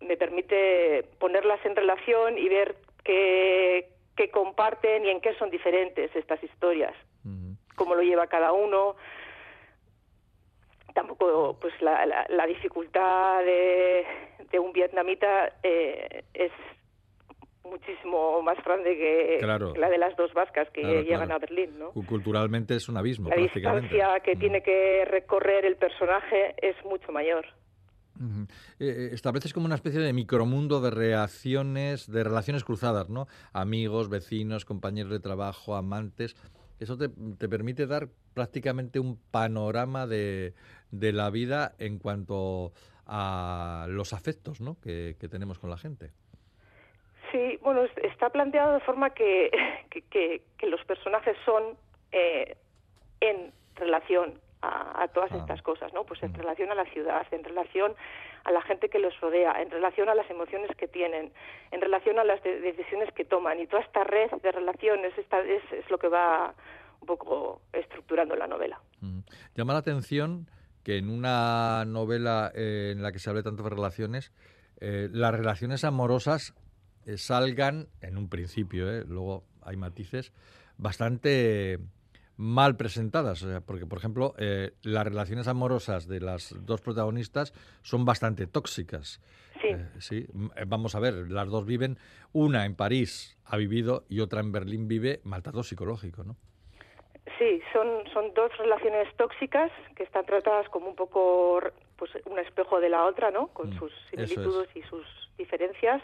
me 0.00 0.16
permite 0.16 1.04
ponerlas 1.18 1.64
en 1.64 1.76
relación 1.76 2.38
y 2.38 2.48
ver 2.48 2.76
qué, 3.04 3.88
qué, 4.16 4.30
comparten 4.30 5.04
y 5.04 5.10
en 5.10 5.20
qué 5.20 5.34
son 5.34 5.50
diferentes 5.50 6.14
estas 6.14 6.42
historias, 6.42 6.94
cómo 7.74 7.94
lo 7.94 8.02
lleva 8.02 8.26
cada 8.26 8.52
uno. 8.52 8.96
Tampoco, 10.94 11.58
pues 11.60 11.74
la, 11.82 12.06
la, 12.06 12.46
dificultad 12.46 13.44
de, 13.44 14.06
de, 14.50 14.58
un 14.58 14.72
vietnamita 14.72 15.52
eh, 15.62 16.24
es 16.32 16.52
muchísimo 17.66 18.42
más 18.42 18.56
grande 18.64 18.96
que, 18.96 19.40
la 19.42 19.88
de 19.88 19.98
las 19.98 20.16
dos 20.16 20.32
vascas 20.34 20.68
que 20.70 20.82
llegan 21.04 21.30
a 21.32 21.38
Berlín, 21.38 21.78
¿no? 21.78 21.92
Culturalmente 21.92 22.74
es 22.76 22.88
un 22.88 22.96
abismo, 22.96 23.28
la 23.28 23.36
distancia 23.36 24.20
que 24.20 24.36
tiene 24.36 24.62
que 24.62 25.04
recorrer 25.04 25.64
el 25.64 25.76
personaje 25.76 26.54
es 26.60 26.76
mucho 26.84 27.12
mayor. 27.12 27.46
Eh, 28.18 28.46
eh, 28.78 29.10
estableces 29.12 29.52
como 29.52 29.66
una 29.66 29.74
especie 29.74 30.00
de 30.00 30.12
micromundo 30.12 30.80
de 30.80 30.90
reacciones, 30.90 32.10
de 32.10 32.24
relaciones 32.24 32.64
cruzadas, 32.64 33.10
¿no? 33.10 33.26
Amigos, 33.52 34.08
vecinos, 34.08 34.64
compañeros 34.64 35.12
de 35.12 35.20
trabajo, 35.20 35.76
amantes. 35.76 36.34
eso 36.80 36.96
te, 36.96 37.08
permite 37.48 37.86
dar 37.86 38.08
prácticamente 38.32 39.00
un 39.00 39.18
panorama 39.30 40.06
de, 40.06 40.54
de, 40.90 41.12
la 41.12 41.28
vida 41.28 41.74
en 41.78 41.98
cuanto 41.98 42.72
a 43.06 43.86
los 43.88 44.12
afectos 44.12 44.60
¿no? 44.60 44.78
que, 44.80 45.16
tenemos 45.30 45.58
con 45.58 45.70
la 45.70 45.78
gente. 45.78 46.12
Sí, 47.32 47.58
bueno, 47.62 47.84
está 48.02 48.30
planteado 48.30 48.74
de 48.74 48.80
forma 48.80 49.10
que, 49.14 49.50
que, 50.10 50.42
los 50.66 50.84
personajes 50.84 51.36
son 51.44 51.76
eh, 52.12 52.56
en 53.20 53.52
relación 53.76 54.40
a, 54.62 55.06
todas 55.08 55.30
ah. 55.32 55.36
estas 55.36 55.62
cosas, 55.62 55.92
¿no? 55.92 56.04
Pues 56.04 56.22
en 56.22 56.32
mm. 56.32 56.36
relación 56.36 56.72
a 56.72 56.74
la 56.74 56.84
ciudad, 56.86 57.26
en 57.30 57.44
relación 57.44 57.94
a 58.44 58.50
la 58.50 58.62
gente 58.62 58.88
que 58.88 58.98
los 58.98 59.18
rodea, 59.20 59.60
en 59.62 59.70
relación 59.70 60.08
a 60.08 60.14
las 60.14 60.28
emociones 60.30 60.70
que 60.76 60.88
tienen, 60.88 61.32
en 61.70 61.80
relación 61.80 62.18
a 62.18 62.24
las 62.24 62.42
decisiones 62.42 63.12
que 63.14 63.24
toman. 63.24 63.60
Y 63.60 63.66
toda 63.66 63.82
esta 63.82 64.02
red 64.04 64.30
de 64.42 64.52
relaciones 64.52 65.16
esta, 65.18 65.40
es, 65.40 65.62
es, 65.72 65.88
lo 65.90 65.98
que 65.98 66.08
va 66.08 66.54
un 67.00 67.06
poco 67.06 67.60
estructurando 67.72 68.34
la 68.34 68.46
novela. 68.46 68.80
Mm. 69.00 69.20
Llama 69.54 69.72
la 69.72 69.80
atención 69.80 70.48
que 70.82 70.98
en 70.98 71.10
una 71.10 71.84
novela 71.84 72.52
eh, 72.54 72.92
en 72.92 73.02
la 73.02 73.10
que 73.10 73.18
se 73.18 73.28
hable 73.28 73.42
tanto 73.42 73.64
de 73.64 73.70
relaciones, 73.70 74.32
eh, 74.80 75.08
las 75.10 75.34
relaciones 75.34 75.84
amorosas 75.84 76.54
eh, 77.06 77.16
salgan, 77.16 77.88
en 78.00 78.18
un 78.18 78.28
principio, 78.28 79.04
luego 79.04 79.44
hay 79.62 79.76
matices, 79.76 80.32
bastante 80.76 81.78
mal 82.36 82.76
presentadas, 82.76 83.46
porque 83.66 83.86
por 83.86 83.98
ejemplo 83.98 84.34
eh, 84.38 84.72
las 84.82 85.04
relaciones 85.04 85.48
amorosas 85.48 86.06
de 86.06 86.20
las 86.20 86.54
dos 86.66 86.80
protagonistas 86.80 87.52
son 87.82 88.04
bastante 88.04 88.46
tóxicas. 88.46 89.20
Sí. 89.60 89.68
Eh, 90.20 90.26
eh, 90.56 90.64
vamos 90.66 90.94
a 90.94 91.00
ver, 91.00 91.30
las 91.30 91.48
dos 91.48 91.64
viven, 91.64 91.98
una 92.32 92.66
en 92.66 92.74
París 92.76 93.38
ha 93.46 93.56
vivido 93.56 94.04
y 94.08 94.20
otra 94.20 94.40
en 94.40 94.52
Berlín 94.52 94.86
vive 94.86 95.20
maltrato 95.24 95.62
psicológico, 95.62 96.24
¿no? 96.24 96.36
Sí, 97.38 97.60
son, 97.72 98.04
son 98.12 98.32
dos 98.34 98.56
relaciones 98.56 99.08
tóxicas 99.16 99.72
que 99.96 100.04
están 100.04 100.24
tratadas 100.26 100.68
como 100.68 100.88
un 100.88 100.94
poco 100.94 101.60
pues 101.96 102.10
un 102.26 102.38
espejo 102.38 102.80
de 102.80 102.88
la 102.88 103.04
otra, 103.04 103.30
¿no? 103.30 103.48
Con 103.48 103.70
mm, 103.70 103.78
sus 103.78 103.92
similitudes 104.10 104.68
y 104.76 104.82
sus 104.82 105.06
diferencias 105.36 106.02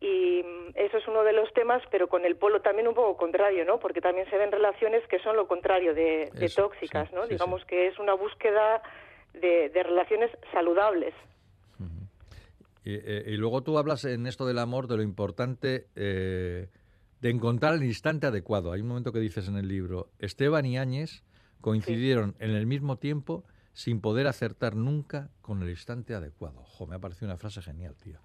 y 0.00 0.42
mm, 0.42 0.72
eso 0.76 0.96
es 0.96 1.06
uno 1.06 1.22
de 1.22 1.34
los 1.34 1.52
temas, 1.52 1.82
pero 1.90 2.08
con 2.08 2.24
el 2.24 2.36
polo 2.36 2.62
también 2.62 2.88
un 2.88 2.94
poco 2.94 3.16
contrario, 3.16 3.64
¿no? 3.66 3.78
Porque 3.78 4.00
también 4.00 4.28
se 4.30 4.38
ven 4.38 4.50
relaciones 4.50 5.06
que 5.08 5.18
son 5.20 5.36
lo 5.36 5.46
contrario 5.46 5.94
de, 5.94 6.30
tóxicas, 6.56 7.12
¿no? 7.12 7.26
Digamos 7.26 7.64
que 7.66 7.88
es 7.88 7.98
una 7.98 8.14
búsqueda 8.14 8.82
de, 9.34 9.70
relaciones 9.74 10.30
saludables. 10.52 11.14
Eh, 12.86 13.24
y, 13.26 13.36
luego 13.36 13.62
tú 13.62 13.76
hablas 13.76 14.06
en 14.06 14.26
esto 14.26 14.46
del 14.46 14.58
amor 14.58 14.88
de 14.88 14.96
lo 14.96 15.02
importante 15.02 15.86
eh, 15.96 16.68
de 17.20 17.30
encontrar 17.30 17.74
el 17.74 17.84
instante 17.84 18.26
adecuado. 18.26 18.72
Hay 18.72 18.80
un 18.80 18.88
momento 18.88 19.12
que 19.12 19.20
dices 19.20 19.48
en 19.48 19.56
el 19.56 19.68
libro, 19.68 20.08
Esteban 20.18 20.64
y 20.64 20.78
Áñez 20.78 21.22
coincidieron 21.60 22.34
en 22.38 22.52
el 22.52 22.66
mismo 22.66 22.96
tiempo 22.96 23.44
sin 23.74 24.00
poder 24.00 24.26
acertar 24.26 24.76
nunca 24.76 25.28
con 25.42 25.62
el 25.62 25.68
instante 25.68 26.14
adecuado. 26.14 26.60
Ojo, 26.60 26.86
me 26.86 26.96
ha 26.96 26.98
parecido 26.98 27.26
una 27.26 27.36
frase 27.36 27.60
genial, 27.60 27.94
tío. 28.02 28.18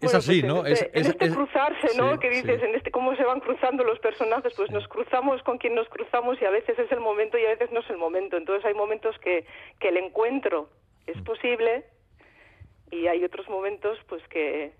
Es 0.00 0.14
así, 0.14 0.40
pues 0.40 0.52
¿no? 0.52 0.66
es, 0.66 0.88
este 0.92 1.30
cruzarse, 1.30 1.96
¿no? 1.96 2.18
que 2.18 2.30
dices, 2.30 2.62
en 2.62 2.74
este 2.74 2.90
cómo 2.90 3.14
se 3.16 3.24
van 3.24 3.40
cruzando 3.40 3.84
los 3.84 3.98
personajes, 3.98 4.52
pues 4.56 4.70
nos 4.70 4.86
cruzamos 4.88 5.42
con 5.42 5.58
quien 5.58 5.74
nos 5.74 5.88
cruzamos 5.88 6.40
y 6.40 6.44
a 6.44 6.50
veces 6.50 6.78
es 6.78 6.90
el 6.90 7.00
momento 7.00 7.38
y 7.38 7.44
a 7.44 7.50
veces 7.50 7.70
no 7.72 7.80
es 7.80 7.90
el 7.90 7.98
momento. 7.98 8.36
Entonces 8.36 8.64
hay 8.64 8.74
momentos 8.74 9.16
que, 9.18 9.46
que 9.78 9.88
el 9.88 9.98
encuentro 9.98 10.70
es 11.06 11.16
mm. 11.18 11.24
posible 11.24 11.84
y 12.90 13.06
hay 13.06 13.22
otros 13.24 13.48
momentos 13.48 13.98
pues 14.08 14.22
que, 14.28 14.72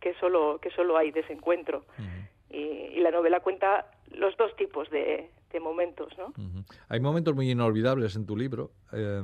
que 0.00 0.14
solo 0.14 0.58
que 0.60 0.70
solo 0.70 0.96
hay 0.96 1.10
desencuentro. 1.10 1.84
y, 2.50 3.00
la 3.00 3.10
novela 3.12 3.38
cuenta 3.38 3.90
los 4.10 4.36
dos 4.36 4.56
tipos 4.56 4.90
de, 4.90 5.30
de 5.52 5.60
momentos, 5.60 6.12
¿no? 6.18 6.32
Hay 6.88 6.98
momentos 6.98 7.36
muy 7.36 7.48
inolvidables 7.50 8.16
en 8.16 8.26
tu 8.26 8.36
libro. 8.36 8.72
Eh, 8.92 9.22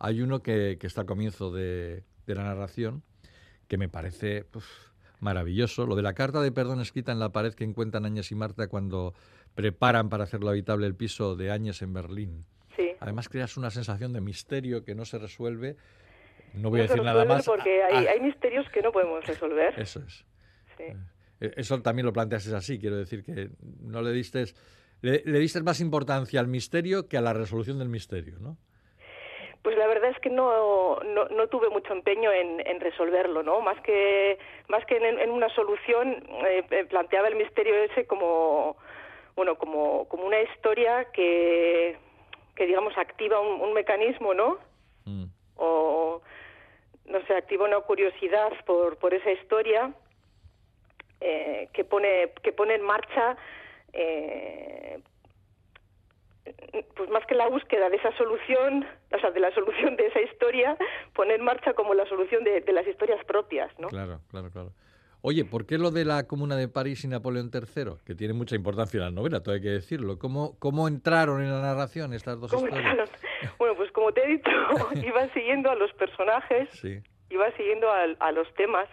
hay 0.00 0.22
uno 0.22 0.42
que, 0.42 0.76
que 0.80 0.88
está 0.88 1.02
al 1.02 1.06
comienzo 1.06 1.52
de, 1.52 2.02
de 2.26 2.34
la 2.34 2.42
narración 2.42 3.04
que 3.72 3.78
me 3.78 3.88
parece 3.88 4.44
maravilloso. 5.20 5.86
Lo 5.86 5.96
de 5.96 6.02
la 6.02 6.12
carta 6.12 6.42
de 6.42 6.52
perdón 6.52 6.82
escrita 6.82 7.10
en 7.10 7.18
la 7.18 7.30
pared 7.32 7.54
que 7.54 7.64
encuentran 7.64 8.04
Áñez 8.04 8.30
y 8.30 8.34
Marta 8.34 8.68
cuando 8.68 9.14
preparan 9.54 10.10
para 10.10 10.24
hacerlo 10.24 10.50
habitable 10.50 10.86
el 10.86 10.94
piso 10.94 11.36
de 11.36 11.50
Áñez 11.50 11.80
en 11.80 11.94
Berlín. 11.94 12.44
Además 13.00 13.30
creas 13.30 13.56
una 13.56 13.70
sensación 13.70 14.12
de 14.12 14.20
misterio 14.20 14.84
que 14.84 14.94
no 14.94 15.06
se 15.06 15.16
resuelve. 15.16 15.76
No 16.52 16.68
voy 16.68 16.80
a 16.80 16.82
decir 16.82 17.02
nada 17.02 17.24
más. 17.24 17.46
Porque 17.46 17.82
hay, 17.82 18.08
hay, 18.08 18.20
misterios 18.20 18.68
que 18.68 18.82
no 18.82 18.92
podemos 18.92 19.24
resolver. 19.26 19.72
Eso 19.80 20.00
es. 20.06 20.26
Eh, 20.78 20.94
eso 21.56 21.80
también 21.80 22.04
lo 22.04 22.12
planteas 22.12 22.46
así, 22.48 22.78
quiero 22.78 22.98
decir 22.98 23.24
que 23.24 23.48
no 23.80 24.02
le 24.02 24.12
diste 24.12 24.44
le, 25.00 25.22
le 25.24 25.38
diste 25.38 25.62
más 25.62 25.80
importancia 25.80 26.40
al 26.40 26.46
misterio 26.46 27.08
que 27.08 27.16
a 27.16 27.22
la 27.22 27.32
resolución 27.32 27.78
del 27.78 27.88
misterio, 27.88 28.38
¿no? 28.38 28.58
Pues 29.62 29.76
la 29.76 29.86
verdad 29.86 30.10
es 30.10 30.18
que 30.18 30.30
no, 30.30 30.98
no, 31.04 31.46
tuve 31.46 31.68
mucho 31.70 31.92
empeño 31.92 32.32
en, 32.32 32.80
resolverlo, 32.80 33.44
¿no? 33.44 33.60
Más 33.60 33.80
que, 33.82 34.36
más 34.68 34.84
que 34.86 34.96
en, 34.96 35.30
una 35.30 35.48
solución, 35.50 36.24
eh, 36.46 36.64
eh, 36.70 36.84
planteaba 36.84 37.28
el 37.28 37.36
misterio 37.36 37.76
ese 37.76 38.04
como, 38.06 38.76
bueno, 39.36 39.56
como, 39.56 40.08
como 40.08 40.24
una 40.24 40.40
historia 40.40 41.04
que, 41.12 41.96
que 42.56 42.66
digamos, 42.66 42.98
activa 42.98 43.38
un, 43.40 43.72
mecanismo, 43.72 44.34
¿no? 44.34 44.58
Mm. 45.04 45.26
O, 45.56 46.20
no 47.04 47.26
sé, 47.26 47.34
activa 47.34 47.64
una 47.64 47.80
curiosidad 47.80 48.52
por, 48.66 48.96
por 48.98 49.14
esa 49.14 49.30
historia 49.30 49.92
eh, 51.20 51.68
que, 51.72 51.84
pone, 51.84 52.32
que 52.42 52.52
pone 52.52 52.74
en 52.74 52.82
marcha 52.82 53.36
eh, 53.92 55.00
pues 56.96 57.10
más 57.10 57.24
que 57.26 57.34
la 57.34 57.48
búsqueda 57.48 57.88
de 57.88 57.96
esa 57.96 58.16
solución, 58.16 58.86
sea, 59.22 59.30
de 59.30 59.40
la 59.40 59.52
solución 59.54 59.96
de 59.96 60.06
esa 60.06 60.20
historia, 60.20 60.76
poner 61.14 61.38
en 61.38 61.44
marcha 61.44 61.72
como 61.72 61.94
la 61.94 62.06
solución 62.06 62.44
de, 62.44 62.62
las 62.72 62.86
historias 62.86 63.24
propias, 63.24 63.70
¿no? 63.78 63.88
Claro, 63.88 64.20
claro, 64.30 64.50
claro. 64.50 64.72
Oye, 65.24 65.44
¿por 65.44 65.66
qué 65.66 65.78
lo 65.78 65.92
de 65.92 66.04
la 66.04 66.26
Comuna 66.26 66.56
de 66.56 66.66
París 66.66 67.04
y 67.04 67.08
Napoleón 67.08 67.50
III? 67.54 67.92
Que 68.04 68.16
tiene 68.16 68.34
mucha 68.34 68.56
importancia 68.56 68.98
en 68.98 69.04
la 69.04 69.10
novela, 69.12 69.40
todo 69.40 69.54
hay 69.54 69.62
que 69.62 69.68
decirlo. 69.68 70.18
¿Cómo, 70.18 70.58
cómo 70.58 70.88
entraron 70.88 71.40
en 71.42 71.50
la 71.50 71.60
narración 71.60 72.12
estas 72.12 72.40
dos 72.40 72.52
historias? 72.52 73.08
Bueno, 73.58 73.76
pues 73.76 73.92
como 73.92 74.12
te 74.12 74.24
he 74.24 74.26
dicho, 74.26 74.50
iba 75.06 75.28
siguiendo 75.32 75.70
a 75.70 75.76
los 75.76 75.92
personajes, 75.92 76.68
iba 77.30 77.50
siguiendo 77.52 77.88
a, 77.90 78.32
los 78.32 78.52
temas 78.54 78.88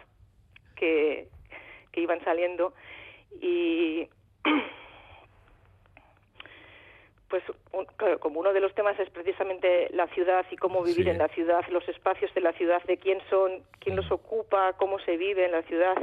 que, 0.75 1.27
que 1.91 2.01
iban 2.01 2.23
saliendo 2.23 2.73
y 3.41 4.07
pues 7.29 7.43
como 8.19 8.39
uno 8.39 8.53
de 8.53 8.59
los 8.59 8.73
temas 8.73 8.99
es 8.99 9.09
precisamente 9.09 9.89
la 9.93 10.07
ciudad 10.07 10.45
y 10.49 10.55
cómo 10.57 10.83
vivir 10.83 11.07
en 11.07 11.19
la 11.19 11.27
ciudad, 11.29 11.61
los 11.69 11.87
espacios 11.87 12.33
de 12.33 12.41
la 12.41 12.53
ciudad, 12.53 12.81
de 12.83 12.97
quién 12.97 13.19
son, 13.29 13.63
quién 13.79 13.95
los 13.95 14.11
ocupa, 14.11 14.73
cómo 14.73 14.99
se 14.99 15.15
vive 15.15 15.45
en 15.45 15.51
la 15.51 15.61
ciudad. 15.63 15.95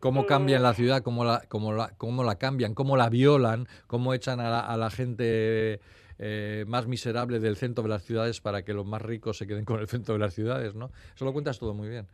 Cómo 0.00 0.26
cambian 0.26 0.62
mm. 0.62 0.64
la 0.64 0.74
ciudad, 0.74 1.02
cómo 1.02 1.24
la, 1.24 1.42
cómo 1.48 1.72
la, 1.72 1.90
cómo 1.96 2.24
la 2.24 2.36
cambian, 2.36 2.74
cómo 2.74 2.96
la 2.96 3.08
violan, 3.08 3.66
cómo 3.86 4.14
echan 4.14 4.40
a 4.40 4.76
la, 4.76 4.90
gente 4.90 5.78
eh, 6.18 6.64
más 6.66 6.86
miserable 6.86 7.38
del 7.38 7.56
centro 7.56 7.82
de 7.82 7.90
las 7.90 8.02
ciudades 8.02 8.40
para 8.40 8.62
que 8.62 8.72
los 8.72 8.86
más 8.86 9.02
ricos 9.02 9.36
se 9.36 9.46
queden 9.46 9.64
con 9.64 9.78
el 9.78 9.88
centro 9.88 10.14
de 10.14 10.20
las 10.20 10.34
ciudades, 10.34 10.74
¿no? 10.74 10.90
Eso 11.14 11.24
lo 11.24 11.32
cuentas 11.32 11.58
todo 11.58 11.74
muy 11.74 11.88
bien. 11.88 12.06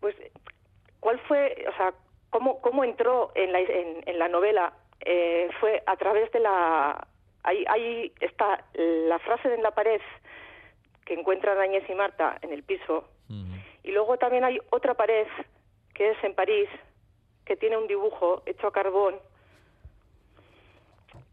Pues, 0.00 0.16
¿cuál 0.98 1.20
fue, 1.20 1.64
o 1.72 1.76
sea, 1.76 1.94
cómo, 2.30 2.60
cómo 2.60 2.84
entró 2.84 3.30
en 3.34 3.52
la, 3.52 3.60
en, 3.60 4.18
la 4.18 4.28
novela? 4.28 4.72
Eh, 5.02 5.48
fue 5.60 5.82
a 5.86 5.96
través 5.96 6.30
de 6.32 6.40
la 6.40 7.06
Ahí, 7.42 8.12
está 8.20 8.64
la 8.74 9.18
frase 9.18 9.54
en 9.54 9.62
la 9.62 9.70
pared 9.70 10.00
que 11.04 11.14
encuentran 11.14 11.58
Añez 11.58 11.88
y 11.88 11.94
Marta 11.94 12.38
en 12.42 12.52
el 12.52 12.62
piso. 12.62 13.08
Y 13.82 13.92
luego 13.92 14.18
también 14.18 14.44
hay 14.44 14.58
otra 14.70 14.94
pared 14.94 15.26
que 15.94 16.10
es 16.10 16.24
en 16.24 16.34
París, 16.34 16.68
que 17.44 17.56
tiene 17.56 17.76
un 17.76 17.86
dibujo 17.86 18.42
hecho 18.46 18.66
a 18.66 18.72
carbón 18.72 19.16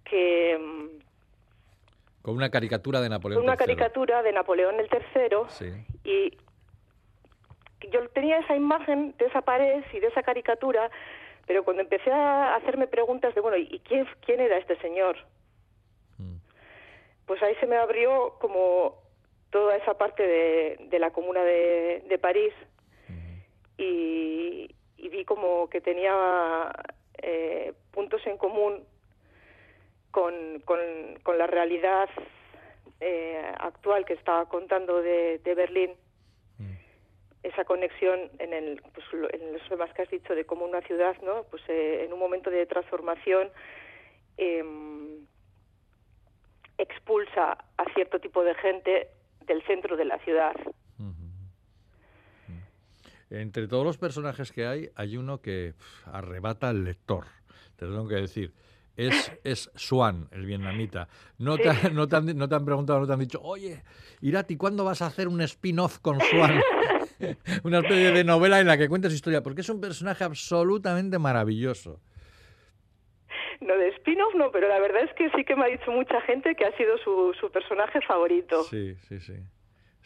que... 0.09 0.57
Mm, 0.57 1.01
con 2.21 2.35
una 2.35 2.49
caricatura 2.49 2.99
de 2.99 3.07
Napoleón 3.07 3.39
Con 3.39 3.47
una 3.47 3.55
caricatura 3.55 4.21
de 4.21 4.33
Napoleón 4.33 4.79
el 4.79 4.89
III. 4.91 5.85
Y 6.03 6.37
yo 7.89 8.09
tenía 8.09 8.39
esa 8.39 8.55
imagen 8.55 9.15
de 9.17 9.25
esa 9.27 9.41
pared 9.41 9.83
y 9.93 9.99
de 9.99 10.07
esa 10.07 10.23
caricatura, 10.23 10.91
pero 11.45 11.63
cuando 11.63 11.83
empecé 11.83 12.11
a 12.11 12.55
hacerme 12.55 12.87
preguntas 12.87 13.33
de, 13.33 13.39
bueno, 13.39 13.55
¿y 13.55 13.79
quién, 13.79 14.05
quién 14.25 14.41
era 14.41 14.57
este 14.57 14.77
señor? 14.79 15.17
Pues 17.27 17.43
ahí 17.43 17.53
se 17.55 17.67
me 17.67 17.75
abrió 17.75 18.35
como 18.39 18.95
toda 19.51 19.75
esa 19.75 19.97
parte 19.97 20.23
de, 20.23 20.99
la 20.99 21.11
comuna 21.11 21.43
de, 21.43 22.19
París 22.21 22.53
y, 23.77 24.73
vi 24.97 25.23
como 25.23 25.69
que 25.69 25.79
tenía 25.79 26.71
eh, 27.21 27.73
puntos 27.91 28.25
en 28.25 28.37
común 28.37 28.83
con, 30.11 30.61
con, 30.65 31.37
la 31.37 31.47
realidad 31.47 32.09
eh, 32.99 33.41
actual 33.59 34.05
que 34.05 34.13
estaba 34.13 34.47
contando 34.49 35.01
de, 35.01 35.39
Berlín. 35.55 35.93
esa 37.43 37.63
conexión 37.63 38.29
en, 38.39 38.53
el, 38.53 38.81
pues, 38.93 39.05
en 39.31 39.53
los 39.53 39.69
temas 39.69 39.93
que 39.93 40.01
has 40.01 40.09
dicho 40.09 40.35
de 40.35 40.45
cómo 40.45 40.65
una 40.65 40.81
ciudad, 40.81 41.15
¿no? 41.21 41.43
Pues 41.43 41.61
eh, 41.69 42.03
en 42.03 42.11
un 42.11 42.19
momento 42.19 42.49
de 42.49 42.65
transformación 42.65 43.49
em, 44.37 45.06
expulsa 46.77 47.57
a 47.77 47.85
cierto 47.93 48.19
tipo 48.19 48.43
de 48.43 48.55
gente 48.55 49.09
del 49.45 49.61
centro 49.63 49.97
de 49.97 50.05
la 50.05 50.17
ciudad. 50.19 50.55
Entre 53.29 53.67
todos 53.67 53.83
los 53.83 53.97
personajes 53.97 54.53
que 54.53 54.65
hay, 54.65 54.89
hay 54.95 55.17
uno 55.17 55.41
que 55.41 55.73
arrebata 56.05 56.69
al 56.69 56.85
lector. 56.85 57.25
Te 57.75 57.85
lo 57.85 57.95
tengo 57.95 58.07
que 58.07 58.15
decir. 58.15 58.53
Es, 58.95 59.31
es 59.43 59.69
Swan, 59.75 60.29
el 60.31 60.45
vietnamita. 60.45 61.09
No, 61.37 61.57
te, 61.57 61.91
no, 61.91 62.07
te 62.07 62.15
han, 62.15 62.37
no 62.37 62.47
te 62.47 62.55
han 62.55 62.65
preguntado, 62.65 63.01
no 63.01 63.07
te 63.07 63.13
han 63.13 63.19
dicho, 63.19 63.41
oye, 63.41 63.83
Irati, 64.21 64.55
¿cuándo 64.55 64.85
vas 64.85 65.01
a 65.01 65.07
hacer 65.07 65.27
un 65.27 65.41
spin-off 65.41 65.99
con 65.99 66.19
Swan? 66.21 66.61
Una 67.63 67.79
especie 67.79 68.11
de 68.11 68.23
novela 68.23 68.59
en 68.59 68.67
la 68.67 68.77
que 68.77 68.89
cuentas 68.89 69.13
historia, 69.13 69.41
porque 69.41 69.61
es 69.61 69.69
un 69.69 69.81
personaje 69.81 70.23
absolutamente 70.23 71.19
maravilloso. 71.19 71.99
No, 73.61 73.75
de 73.77 73.89
spin-off 73.89 74.35
no, 74.35 74.51
pero 74.51 74.67
la 74.67 74.79
verdad 74.79 75.03
es 75.03 75.13
que 75.13 75.29
sí 75.31 75.43
que 75.43 75.55
me 75.55 75.65
ha 75.65 75.67
dicho 75.67 75.91
mucha 75.91 76.21
gente 76.21 76.55
que 76.55 76.65
ha 76.65 76.75
sido 76.77 76.97
su, 76.99 77.33
su 77.39 77.51
personaje 77.51 78.01
favorito. 78.01 78.63
Sí, 78.63 78.95
sí, 79.07 79.19
sí. 79.19 79.33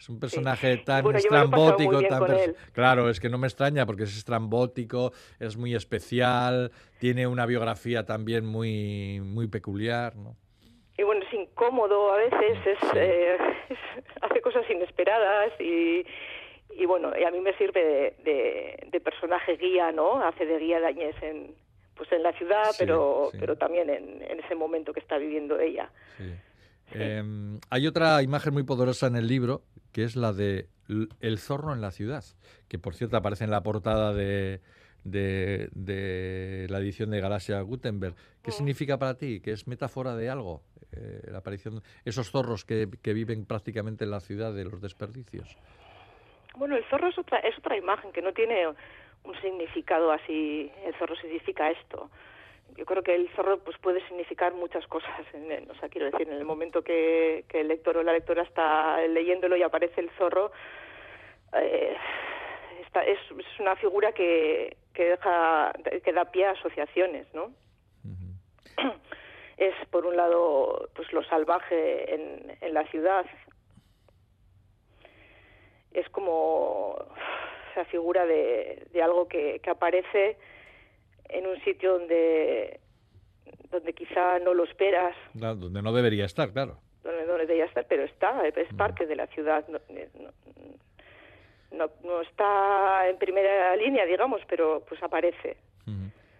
Es 0.02 0.08
un 0.08 0.18
personaje 0.18 0.78
tan 0.78 1.14
estrambótico, 1.14 2.02
tan 2.02 2.24
claro, 2.72 3.08
es 3.08 3.20
que 3.20 3.28
no 3.28 3.38
me 3.38 3.46
extraña 3.46 3.86
porque 3.86 4.02
es 4.02 4.16
estrambótico, 4.16 5.12
es 5.38 5.56
muy 5.56 5.76
especial, 5.76 6.72
tiene 6.98 7.28
una 7.28 7.46
biografía 7.46 8.04
también 8.04 8.44
muy 8.44 9.20
muy 9.20 9.46
peculiar, 9.46 10.16
¿no? 10.16 10.34
Y 10.98 11.04
bueno, 11.04 11.24
es 11.24 11.32
incómodo 11.32 12.12
a 12.12 12.16
veces, 12.16 12.58
es, 12.66 12.78
eh, 12.96 13.38
hace 14.22 14.40
cosas 14.40 14.68
inesperadas 14.68 15.52
y, 15.60 16.04
y 16.70 16.86
bueno, 16.86 17.12
y 17.16 17.22
a 17.22 17.30
mí 17.30 17.40
me 17.40 17.56
sirve 17.56 18.16
de, 18.24 19.00
personaje 19.04 19.56
guía, 19.56 19.92
¿no? 19.92 20.22
Hace 20.22 20.46
de 20.46 20.58
guía 20.58 20.80
Dañez 20.80 21.14
en 21.22 21.54
pues 22.02 22.12
en 22.18 22.22
la 22.24 22.32
ciudad, 22.32 22.74
pero 22.78 23.30
pero 23.38 23.56
también 23.56 23.88
en, 23.88 24.22
en, 24.22 24.40
ese 24.40 24.56
momento 24.56 24.92
que 24.92 24.98
está 24.98 25.18
viviendo 25.18 25.60
ella. 25.60 25.88
Em, 26.90 27.60
hay 27.70 27.86
otra 27.86 28.22
imagen 28.22 28.52
muy 28.52 28.64
poderosa 28.64 29.06
en 29.06 29.14
el 29.14 29.28
libro 29.28 29.62
que 29.92 30.02
es 30.02 30.16
la 30.16 30.32
de 30.32 30.66
El 31.20 31.38
zorro 31.38 31.72
en 31.72 31.80
la 31.80 31.92
ciudad, 31.92 32.24
que 32.68 32.78
por 32.78 32.94
cierto 32.94 33.16
aparece 33.16 33.44
en 33.44 33.52
la 33.52 33.62
portada 33.62 34.12
de, 34.12 34.60
de, 35.04 36.66
la 36.68 36.78
edición 36.78 37.10
de 37.10 37.20
Galaxia 37.20 37.60
Gutenberg. 37.60 38.16
¿Qué 38.42 38.50
mm. 38.50 38.54
significa 38.54 38.98
para 38.98 39.16
ti? 39.16 39.40
¿Que 39.40 39.52
es 39.52 39.68
metáfora 39.68 40.16
de 40.16 40.28
algo? 40.28 40.62
Eh, 40.90 41.28
la 41.30 41.38
aparición 41.38 41.82
esos 42.04 42.32
zorros 42.32 42.64
que, 42.64 42.88
que, 43.00 43.12
viven 43.14 43.46
prácticamente 43.46 44.04
en 44.04 44.10
la 44.10 44.20
ciudad 44.20 44.52
de 44.52 44.64
los 44.64 44.82
desperdicios. 44.82 45.56
Bueno, 46.56 46.76
el 46.76 46.84
zorro 46.90 47.08
es 47.08 47.18
otra, 47.18 47.38
es 47.38 47.56
otra 47.56 47.76
imagen 47.76 48.10
que 48.12 48.20
no 48.20 48.32
tiene 48.32 48.66
un 49.24 49.40
significado 49.40 50.12
así. 50.12 50.70
El 50.84 50.94
zorro 50.94 51.16
significa 51.16 51.70
esto 51.70 52.10
yo 52.76 52.86
creo 52.86 53.02
que 53.02 53.14
el 53.14 53.28
zorro 53.30 53.58
pues 53.58 53.76
puede 53.78 54.06
significar 54.08 54.54
muchas 54.54 54.86
cosas. 54.86 55.10
En, 55.34 55.70
o 55.70 55.74
sea, 55.74 55.88
quiero 55.88 56.10
decir, 56.10 56.28
en 56.28 56.34
el 56.34 56.44
momento 56.44 56.82
que, 56.82 57.44
el 57.52 57.68
lector 57.68 57.96
o 57.96 58.02
la 58.02 58.12
lectora 58.12 58.42
está 58.42 59.00
leyéndolo 59.06 59.56
y 59.56 59.62
aparece 59.62 60.00
el 60.00 60.10
zorro, 60.10 60.52
eh, 61.54 61.96
es, 63.06 63.60
una 63.60 63.76
figura 63.76 64.12
que, 64.12 64.76
que 64.94 65.04
deja 65.04 65.72
que 66.04 66.12
da 66.12 66.26
pie 66.26 66.46
a 66.46 66.50
asociaciones, 66.52 67.26
¿no? 67.34 67.52
Es 69.56 69.74
por 69.90 70.06
un 70.06 70.16
lado 70.16 70.88
pues 70.94 71.12
lo 71.12 71.22
salvaje 71.24 72.14
en, 72.14 72.56
en 72.60 72.74
la 72.74 72.84
ciudad. 72.86 73.26
Es 75.92 76.08
como 76.08 76.96
esa 77.72 77.84
figura 77.86 78.24
de, 78.26 78.86
de 78.92 79.02
algo 79.02 79.26
que, 79.26 79.60
que 79.62 79.70
aparece 79.70 80.36
en 81.28 81.46
un 81.46 81.58
sitio 81.64 81.98
donde 81.98 82.80
donde 83.70 83.92
quizá 83.94 84.38
no 84.38 84.54
lo 84.54 84.64
esperas. 84.64 85.16
donde 85.32 85.82
no 85.82 85.92
debería 85.92 86.26
estar, 86.26 86.52
claro. 86.52 86.78
Donde 87.02 87.26
no 87.26 87.34
debería 87.34 87.64
estar, 87.64 87.86
pero 87.88 88.04
está, 88.04 88.46
es 88.46 88.74
parte 88.74 89.06
de 89.06 89.16
la 89.16 89.26
ciudad. 89.28 89.64
Eh, 89.88 90.08
no, 91.72 91.90
no, 92.04 92.20
está 92.20 93.08
en 93.08 93.16
primera 93.16 93.74
línea, 93.76 94.04
digamos, 94.04 94.40
pero 94.48 94.84
pues 94.86 95.02
aparece. 95.02 95.56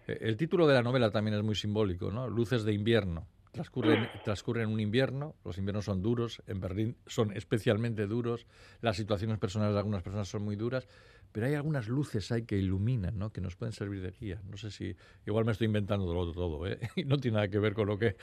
E, 0.07 0.17
el 0.21 0.37
título 0.37 0.67
de 0.67 0.75
la 0.75 0.83
novela 0.83 1.11
también 1.11 1.35
es 1.35 1.43
muy 1.43 1.55
simbólico, 1.55 2.11
¿no? 2.11 2.29
Luces 2.29 2.63
de 2.63 2.73
invierno. 2.73 3.25
Transcurren, 3.53 4.09
transcurren 4.23 4.67
un 4.67 4.79
invierno, 4.79 5.35
los 5.45 5.59
inviernos 5.59 5.85
son 5.85 6.01
duros, 6.01 6.41
en 6.47 6.59
Berlín 6.59 6.97
son 7.05 7.31
especialmente 7.37 8.07
duros, 8.07 8.47
las 8.81 8.97
situaciones 8.97 9.37
personales 9.37 9.73
de 9.73 9.79
algunas 9.79 10.01
personas 10.01 10.27
son 10.27 10.43
muy 10.43 10.55
duras, 10.55 10.87
pero 11.31 11.45
hay 11.45 11.53
algunas 11.53 11.87
luces 11.87 12.31
ahí 12.31 12.47
que 12.47 12.55
iluminan, 12.55 13.19
¿no? 13.19 13.31
que 13.31 13.41
nos 13.41 13.55
pueden 13.55 13.71
servir 13.71 14.01
de 14.01 14.09
guía. 14.09 14.41
No 14.49 14.57
sé 14.57 14.71
si, 14.71 14.95
igual 15.27 15.45
me 15.45 15.51
estoy 15.51 15.67
inventando 15.67 16.05
todo, 16.05 16.33
todo 16.33 16.65
¿eh? 16.67 16.79
y 16.95 17.03
no 17.05 17.17
tiene 17.17 17.35
nada 17.35 17.47
que 17.47 17.59
ver 17.59 17.75
con 17.75 17.87
lo 17.87 17.99
que, 17.99 18.15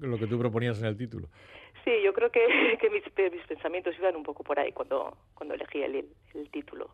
lo 0.00 0.18
que 0.18 0.26
tú 0.26 0.38
proponías 0.38 0.78
en 0.80 0.84
el 0.84 0.98
título. 0.98 1.30
Sí, 1.82 1.92
yo 2.04 2.12
creo 2.12 2.30
que, 2.30 2.40
que 2.78 2.90
mis, 2.90 3.04
pensamientos 3.46 3.94
iban 3.98 4.16
un 4.16 4.22
poco 4.22 4.44
por 4.44 4.60
ahí 4.60 4.72
cuando, 4.72 5.16
cuando 5.32 5.54
elegí 5.54 5.80
el, 5.80 6.10
el 6.34 6.50
título. 6.50 6.90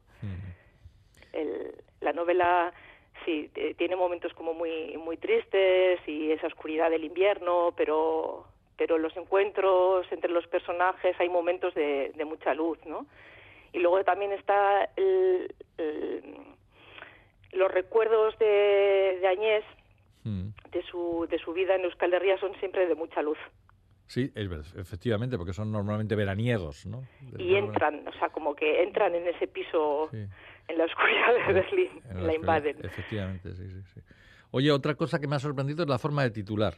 el, 1.32 1.74
la 2.00 2.12
novela 2.12 2.72
sí 3.24 3.50
tiene 3.76 3.96
momentos 3.96 4.32
como 4.34 4.54
muy 4.54 4.96
muy 4.96 5.16
tristes 5.16 6.00
y 6.06 6.30
esa 6.32 6.46
oscuridad 6.46 6.90
del 6.90 7.04
invierno, 7.04 7.72
pero 7.76 8.46
pero 8.76 8.98
los 8.98 9.16
encuentros 9.16 10.06
entre 10.10 10.30
los 10.30 10.46
personajes 10.48 11.14
hay 11.20 11.28
momentos 11.28 11.74
de, 11.74 12.12
de 12.14 12.24
mucha 12.24 12.54
luz, 12.54 12.78
¿no? 12.86 13.06
Y 13.72 13.78
luego 13.78 14.02
también 14.04 14.32
está 14.32 14.88
los 17.52 17.70
recuerdos 17.70 18.38
de, 18.38 19.18
de 19.20 19.26
Añés, 19.26 19.64
mm. 20.24 20.48
de, 20.70 20.82
su, 20.82 21.26
de 21.30 21.38
su 21.38 21.52
vida 21.52 21.74
en 21.74 21.84
Euskal 21.84 22.12
Herria, 22.12 22.38
son 22.38 22.54
siempre 22.58 22.86
de 22.86 22.94
mucha 22.94 23.22
luz. 23.22 23.38
Sí, 24.06 24.30
es, 24.34 24.74
efectivamente, 24.76 25.38
porque 25.38 25.52
son 25.52 25.72
normalmente 25.72 26.14
veraniegos, 26.14 26.86
¿no? 26.86 27.04
y 27.38 27.54
entran, 27.54 28.06
o 28.06 28.12
sea, 28.12 28.28
como 28.28 28.54
que 28.54 28.82
entran 28.82 29.14
en 29.14 29.26
ese 29.26 29.48
piso, 29.48 30.10
en 30.68 30.78
la 30.78 30.84
oscuridad 30.84 31.46
de 31.46 31.52
Berlín, 31.60 31.90
la, 32.14 32.34
invaden. 32.34 32.76
Efectivamente, 32.82 33.54
sí, 33.54 33.68
sí, 33.68 33.82
sí. 33.94 34.00
Oye, 34.50 34.70
otra 34.70 34.94
cosa 34.94 35.18
que 35.18 35.26
me 35.26 35.36
ha 35.36 35.40
sorprendido 35.40 35.82
es 35.82 35.88
la 35.88 35.98
forma 35.98 36.22
de 36.22 36.30
titular 36.30 36.74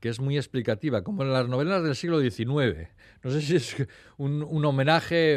que 0.00 0.08
es 0.08 0.20
muy 0.20 0.36
explicativa, 0.36 1.02
como 1.02 1.22
en 1.22 1.32
las 1.32 1.48
novelas 1.48 1.82
del 1.82 1.94
siglo 1.94 2.20
XIX. 2.20 2.88
No 3.22 3.30
sé 3.30 3.40
si 3.40 3.56
es 3.56 3.88
un, 4.16 4.42
un 4.42 4.64
homenaje, 4.64 5.36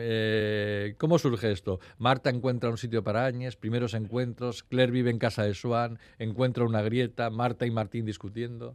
eh, 0.00 0.94
¿cómo 0.98 1.18
surge 1.18 1.50
esto? 1.52 1.78
Marta 1.98 2.30
encuentra 2.30 2.70
un 2.70 2.76
sitio 2.76 3.02
para 3.02 3.24
Áñez, 3.24 3.56
primeros 3.56 3.94
encuentros, 3.94 4.62
Claire 4.62 4.92
vive 4.92 5.10
en 5.10 5.18
casa 5.18 5.44
de 5.44 5.54
Swan, 5.54 5.98
encuentra 6.18 6.64
una 6.64 6.82
grieta, 6.82 7.30
Marta 7.30 7.66
y 7.66 7.70
Martín 7.70 8.04
discutiendo. 8.04 8.74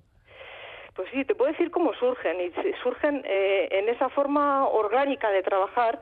Pues 0.96 1.08
sí, 1.12 1.24
te 1.24 1.36
puedo 1.36 1.52
decir 1.52 1.72
cómo 1.72 1.94
surgen, 1.94 2.42
y 2.42 2.52
surgen 2.84 3.24
eh, 3.24 3.70
en 3.72 3.88
esa 3.88 4.10
forma 4.10 4.68
orgánica 4.68 5.30
de 5.30 5.44
trabajar, 5.44 6.02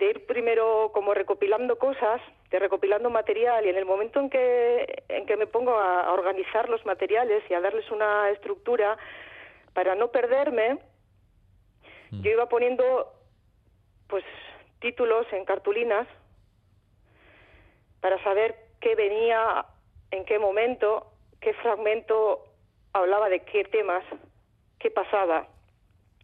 de 0.00 0.06
ir 0.06 0.26
primero 0.26 0.90
como 0.92 1.14
recopilando 1.14 1.78
cosas, 1.78 2.20
de 2.50 2.58
recopilando 2.58 3.10
material 3.10 3.66
y 3.66 3.68
en 3.68 3.76
el 3.76 3.84
momento 3.84 4.18
en 4.18 4.30
que, 4.30 5.04
en 5.08 5.26
que 5.26 5.36
me 5.36 5.46
pongo 5.46 5.78
a, 5.78 6.12
organizar 6.12 6.68
los 6.68 6.84
materiales 6.86 7.44
y 7.48 7.54
a 7.54 7.60
darles 7.60 7.88
una 7.90 8.30
estructura 8.30 8.96
para 9.74 9.94
no 9.94 10.08
perderme, 10.08 10.78
mm. 12.10 12.22
yo 12.22 12.30
iba 12.30 12.48
poniendo 12.48 13.12
pues 14.08 14.24
títulos 14.80 15.26
en 15.32 15.44
cartulinas 15.44 16.08
para 18.00 18.20
saber 18.24 18.56
qué 18.80 18.94
venía, 18.94 19.66
en 20.10 20.24
qué 20.24 20.38
momento, 20.38 21.12
qué 21.40 21.52
fragmento 21.52 22.42
hablaba 22.94 23.28
de 23.28 23.40
qué 23.40 23.64
temas, 23.64 24.02
qué 24.78 24.90
pasaba. 24.90 25.46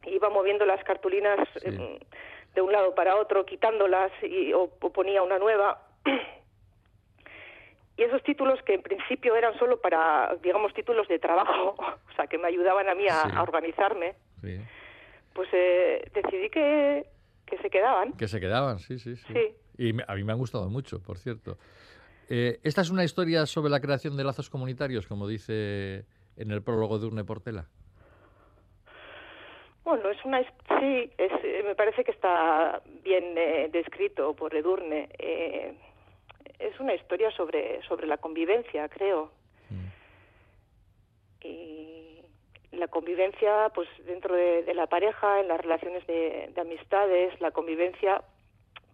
Iba 0.07 0.31
moviendo 0.31 0.65
las 0.65 0.83
cartulinas 0.85 1.47
de 2.57 2.63
un 2.63 2.73
lado 2.73 2.95
para 2.95 3.17
otro, 3.17 3.47
quitándolas 3.47 4.11
y, 4.23 4.53
o, 4.53 4.69
ponía 4.69 5.23
una 5.23 5.39
nueva. 5.39 5.83
Y 7.99 8.03
esos 8.03 8.23
títulos 8.25 8.61
que 8.67 8.75
en 8.75 8.83
principio 8.83 9.35
eran 9.37 9.59
solo 9.59 9.81
para, 9.81 10.37
digamos, 10.43 10.75
títulos 10.75 11.09
de 11.09 11.19
trabajo, 11.19 11.75
o 11.79 12.15
sea, 12.15 12.27
que 12.27 12.37
me 12.37 12.49
ayudaban 12.49 12.87
a 12.91 12.95
mí 12.95 13.07
a, 13.09 13.43
organizarme, 13.43 14.17
pues 15.33 15.49
eh, 15.55 16.07
decidí 16.13 16.51
que, 16.51 17.07
que 17.47 17.57
se 17.57 17.71
quedaban. 17.71 18.13
Que 18.13 18.29
se 18.29 18.39
quedaban, 18.39 18.81
sí, 18.81 18.99
sí, 18.99 19.17
sí. 19.17 19.33
Y 19.79 19.95
a 20.07 20.15
mí 20.15 20.25
me 20.25 20.33
han 20.33 20.39
gustado 20.39 20.69
mucho, 20.69 21.03
por 21.03 21.17
cierto. 21.17 21.57
Eh, 22.29 22.61
esta 22.65 22.83
es 22.83 22.91
una 22.91 23.03
historia 23.03 23.47
sobre 23.47 23.71
la 23.71 23.81
creación 23.81 24.15
de 24.15 24.25
lazos 24.25 24.51
comunitarios, 24.51 25.07
como 25.07 25.27
dice 25.27 26.05
en 26.37 26.51
el 26.51 26.63
prólogo 26.63 26.99
de 26.99 27.07
Urne 27.07 27.25
Portela. 27.25 27.67
Bueno, 29.87 30.11
es 30.11 30.25
una 30.25 30.43
sí, 30.43 31.13
es, 31.17 31.33
eh, 31.45 31.63
me 31.65 31.77
parece 31.77 32.03
que 32.03 32.11
está 32.11 32.83
bien 33.05 33.39
eh, 33.39 33.69
descrito 33.71 34.35
por 34.35 34.53
Edurne. 34.53 35.09
Eh, 35.17 35.75
es 36.59 36.81
una 36.81 36.93
historia 36.93 37.31
sobre 37.31 37.81
sobre 37.85 38.09
la 38.09 38.17
convivencia, 38.17 38.89
creo. 38.89 39.31
Mm. 39.71 41.47
Y 41.47 42.21
la 42.73 42.89
convivencia, 42.89 43.71
pues 43.77 43.89
dentro 44.05 44.35
de, 44.35 44.75
la 44.75 44.89
pareja, 44.89 45.39
en 45.39 45.47
las 45.47 45.61
relaciones 45.61 46.05
de, 46.09 46.53
amistades, 46.61 47.41
la 47.41 47.53
convivencia, 47.53 48.25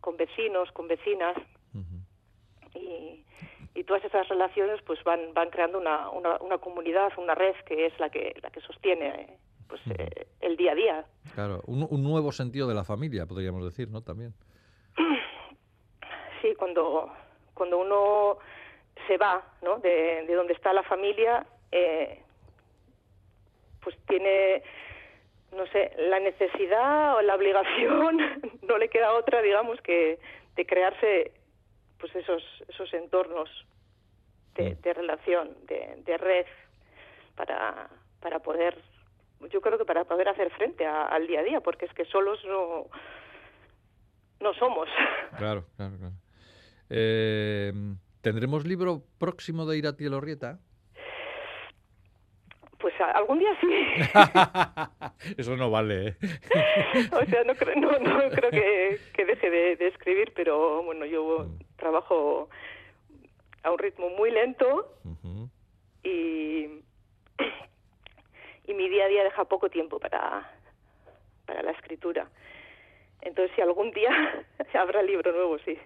con 0.02 0.18
vecinos, 0.18 0.70
con 0.72 0.88
vecinas. 0.88 1.38
y, 2.74 3.24
y, 3.74 3.84
todas 3.84 4.04
esas 4.04 4.28
relaciones 4.28 4.82
pues 4.82 5.02
van, 5.04 5.32
van 5.32 5.48
creando 5.48 5.78
una, 5.78 6.10
una, 6.10 6.36
una, 6.42 6.58
comunidad, 6.58 7.12
una 7.16 7.34
red 7.34 7.54
que 7.64 7.86
es 7.86 7.98
la 7.98 8.10
que, 8.10 8.34
la 8.42 8.50
que 8.50 8.60
sostiene 8.60 9.38
pues, 9.72 9.98
eh, 9.98 10.26
el 10.40 10.56
día 10.58 10.72
a 10.72 10.74
día. 10.74 11.06
Claro, 11.34 11.62
un, 11.66 11.86
un, 11.88 12.02
nuevo 12.02 12.30
sentido 12.30 12.68
de 12.68 12.74
la 12.74 12.84
familia, 12.84 13.24
podríamos 13.24 13.64
decir, 13.64 13.88
¿no? 13.88 14.02
También. 14.02 14.34
Sí, 16.42 16.54
cuando, 16.58 17.10
cuando 17.54 17.78
uno 17.78 18.36
se 19.06 19.16
va 19.16 19.42
¿no? 19.62 19.78
de, 19.78 20.26
de 20.26 20.34
donde 20.34 20.52
está 20.52 20.74
la 20.74 20.82
familia, 20.82 21.46
eh, 21.70 22.20
pues 23.80 23.96
tiene 24.06 24.62
no 25.52 25.66
sé, 25.68 25.92
la 25.96 26.18
necesidad 26.20 27.16
o 27.16 27.22
la 27.22 27.34
obligación, 27.34 28.18
no 28.68 28.76
le 28.76 28.88
queda 28.88 29.14
otra, 29.14 29.40
digamos, 29.40 29.80
que 29.80 30.18
de 30.54 30.66
crearse 30.66 31.32
pues 31.98 32.14
esos, 32.14 32.42
esos 32.68 32.92
entornos 32.92 33.48
de, 34.54 34.74
mm. 34.74 34.96
relación, 34.96 35.56
de, 35.66 36.18
red, 36.18 36.46
para, 37.36 37.88
para 38.20 38.40
poder, 38.40 38.76
yo 39.50 39.60
creo 39.60 39.78
que 39.78 39.84
para 39.84 40.04
poder 40.04 40.28
hacer 40.28 40.50
frente 40.52 40.86
al 40.86 41.26
día 41.26 41.40
a 41.40 41.44
día, 41.44 41.60
porque 41.60 41.86
es 41.86 41.92
que 41.94 42.04
solos 42.06 42.38
no, 42.46 42.86
no 44.40 44.54
somos. 44.54 44.88
Claro, 45.38 45.64
claro, 45.76 45.96
claro. 45.96 46.14
Eh, 46.90 47.72
¿Tendremos 48.20 48.66
libro 48.66 49.02
próximo 49.18 49.64
de 49.64 49.78
Irati 49.78 50.04
Elorrieta? 50.04 50.60
Pues 52.78 52.92
algún 53.00 53.38
día 53.38 53.50
sí. 53.60 55.34
Eso 55.38 55.56
no 55.56 55.70
vale. 55.70 56.08
¿eh? 56.08 56.16
o 57.12 57.24
sea, 57.24 57.44
no 57.44 57.54
creo, 57.54 57.76
no, 57.76 57.92
no 57.98 58.30
creo 58.30 58.50
que, 58.50 59.00
que 59.14 59.24
deje 59.24 59.50
de, 59.50 59.86
escribir, 59.86 60.32
pero 60.34 60.82
bueno, 60.82 61.06
yo 61.06 61.46
mm. 61.46 61.76
trabajo 61.76 62.50
a 63.62 63.70
un 63.70 63.78
ritmo 63.78 64.10
muy 64.10 64.30
lento 64.30 64.98
y, 66.04 66.82
y 68.72 68.74
mi 68.74 68.88
día 68.88 69.04
a 69.04 69.08
día 69.08 69.24
deja 69.24 69.44
poco 69.44 69.68
tiempo 69.70 69.98
para, 69.98 70.50
para 71.46 71.62
la 71.62 71.70
escritura. 71.70 72.28
Entonces, 73.20 73.54
si 73.54 73.62
algún 73.62 73.92
día 73.92 74.10
habrá 74.74 75.02
libro 75.02 75.32
nuevo, 75.32 75.58
sí 75.60 75.78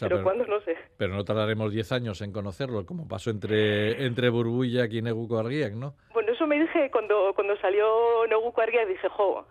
pero, 0.00 0.22
¿cuándo? 0.22 0.46
No 0.46 0.60
sé. 0.60 0.76
Pero 0.96 1.14
no 1.14 1.24
tardaremos 1.24 1.72
10 1.72 1.92
años 1.92 2.20
en 2.20 2.32
conocerlo, 2.32 2.84
como 2.86 3.06
pasó 3.06 3.30
entre, 3.30 4.04
entre 4.04 4.28
Burbulla 4.28 4.86
y 4.90 5.02
Neguco 5.02 5.38
Arguiak, 5.38 5.74
¿no? 5.74 5.94
Bueno, 6.12 6.32
eso 6.32 6.46
me 6.46 6.58
dije 6.58 6.90
cuando, 6.90 7.32
cuando 7.34 7.56
salió 7.58 8.26
Neguco 8.28 8.60
Arguiak, 8.60 8.88
dije, 8.88 9.08
jo, 9.08 9.46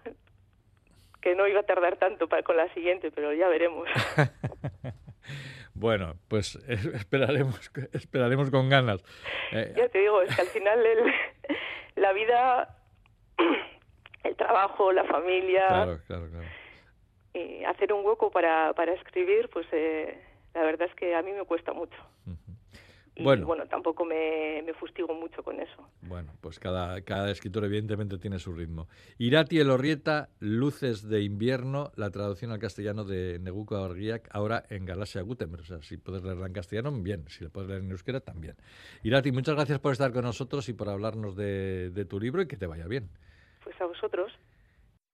que 1.22 1.36
no 1.36 1.48
iba 1.48 1.62
a 1.62 1.64
tardar 1.64 1.98
tanto 1.98 2.28
para, 2.28 2.44
con 2.44 2.58
la 2.58 2.72
siguiente, 2.74 3.12
pero 3.12 3.34
ya 3.34 3.48
veremos. 3.48 3.88
bueno, 5.74 6.16
pues 6.28 6.56
esperaremos, 6.68 7.72
esperaremos 7.94 8.52
con 8.52 8.70
ganas. 8.70 9.04
Eh, 9.52 9.74
ya 9.78 9.88
te 9.90 10.00
digo, 10.00 10.22
es 10.22 10.36
que 10.36 10.42
al 10.42 10.48
final 10.48 10.86
el, 10.86 11.00
la 12.04 12.14
vida, 12.14 12.78
el 14.24 14.36
trabajo, 14.36 14.92
la 14.92 15.06
familia... 15.06 15.68
Claro, 15.68 16.00
claro, 16.06 16.30
claro. 16.30 16.48
Y 17.34 17.64
hacer 17.64 17.92
un 17.92 18.06
hueco 18.06 18.30
para, 18.30 18.74
para 18.74 18.94
escribir, 18.94 19.50
pues... 19.50 19.66
Eh, 19.72 20.22
la 20.54 20.62
verdad 20.62 20.88
es 20.88 20.96
que 20.96 21.16
a 21.16 21.22
mí 21.22 21.32
me 21.32 21.46
cuesta 21.46 21.74
mucho. 21.74 21.98
Y 23.16 23.24
bueno, 23.24 23.46
bueno 23.46 23.66
tampoco 23.68 24.06
me, 24.06 24.64
fustigo 24.80 25.14
mucho 25.14 25.44
con 25.44 25.60
eso. 25.60 25.88
Bueno, 26.02 26.34
pues 26.42 26.60
cada, 26.60 27.02
cada 27.02 27.30
escritor 27.30 27.64
evidentemente 27.66 28.18
tiene 28.18 28.40
su 28.40 28.54
ritmo. 28.54 28.88
Irati 29.20 29.60
Elorrieta, 29.60 30.30
Luces 30.40 31.08
de 31.08 31.22
invierno, 31.22 31.92
la 31.96 32.10
traducción 32.10 32.52
al 32.52 32.60
castellano 32.60 33.04
de 33.04 33.38
Neguko 33.40 33.78
Argiak, 33.78 34.28
ahora 34.32 34.64
en 34.70 34.86
Galaxia 34.86 35.22
Gutenberg. 35.22 35.62
O 35.62 35.66
sea, 35.66 35.82
si 35.84 35.98
puedes 35.98 36.24
leerla 36.24 36.48
en 36.48 36.54
castellano, 36.54 36.92
bien. 36.92 37.26
Si 37.30 37.44
la 37.44 37.50
puedes 37.52 37.70
leer 37.70 37.84
en 37.84 37.92
euskera, 37.92 38.20
también. 38.20 38.56
Irati, 39.04 39.32
muchas 39.32 39.56
gracias 39.56 39.80
por 39.80 39.92
estar 39.92 40.12
con 40.12 40.24
nosotros 40.24 40.68
y 40.70 40.74
por 40.74 40.90
hablarnos 40.90 41.36
de, 41.36 41.92
de 41.92 42.06
tu 42.06 42.20
libro 42.20 42.42
y 42.42 42.48
que 42.48 42.58
te 42.58 42.66
vaya 42.66 42.88
bien. 42.88 43.10
Pues 43.64 43.80
a 43.80 43.86
vosotros. 43.86 44.32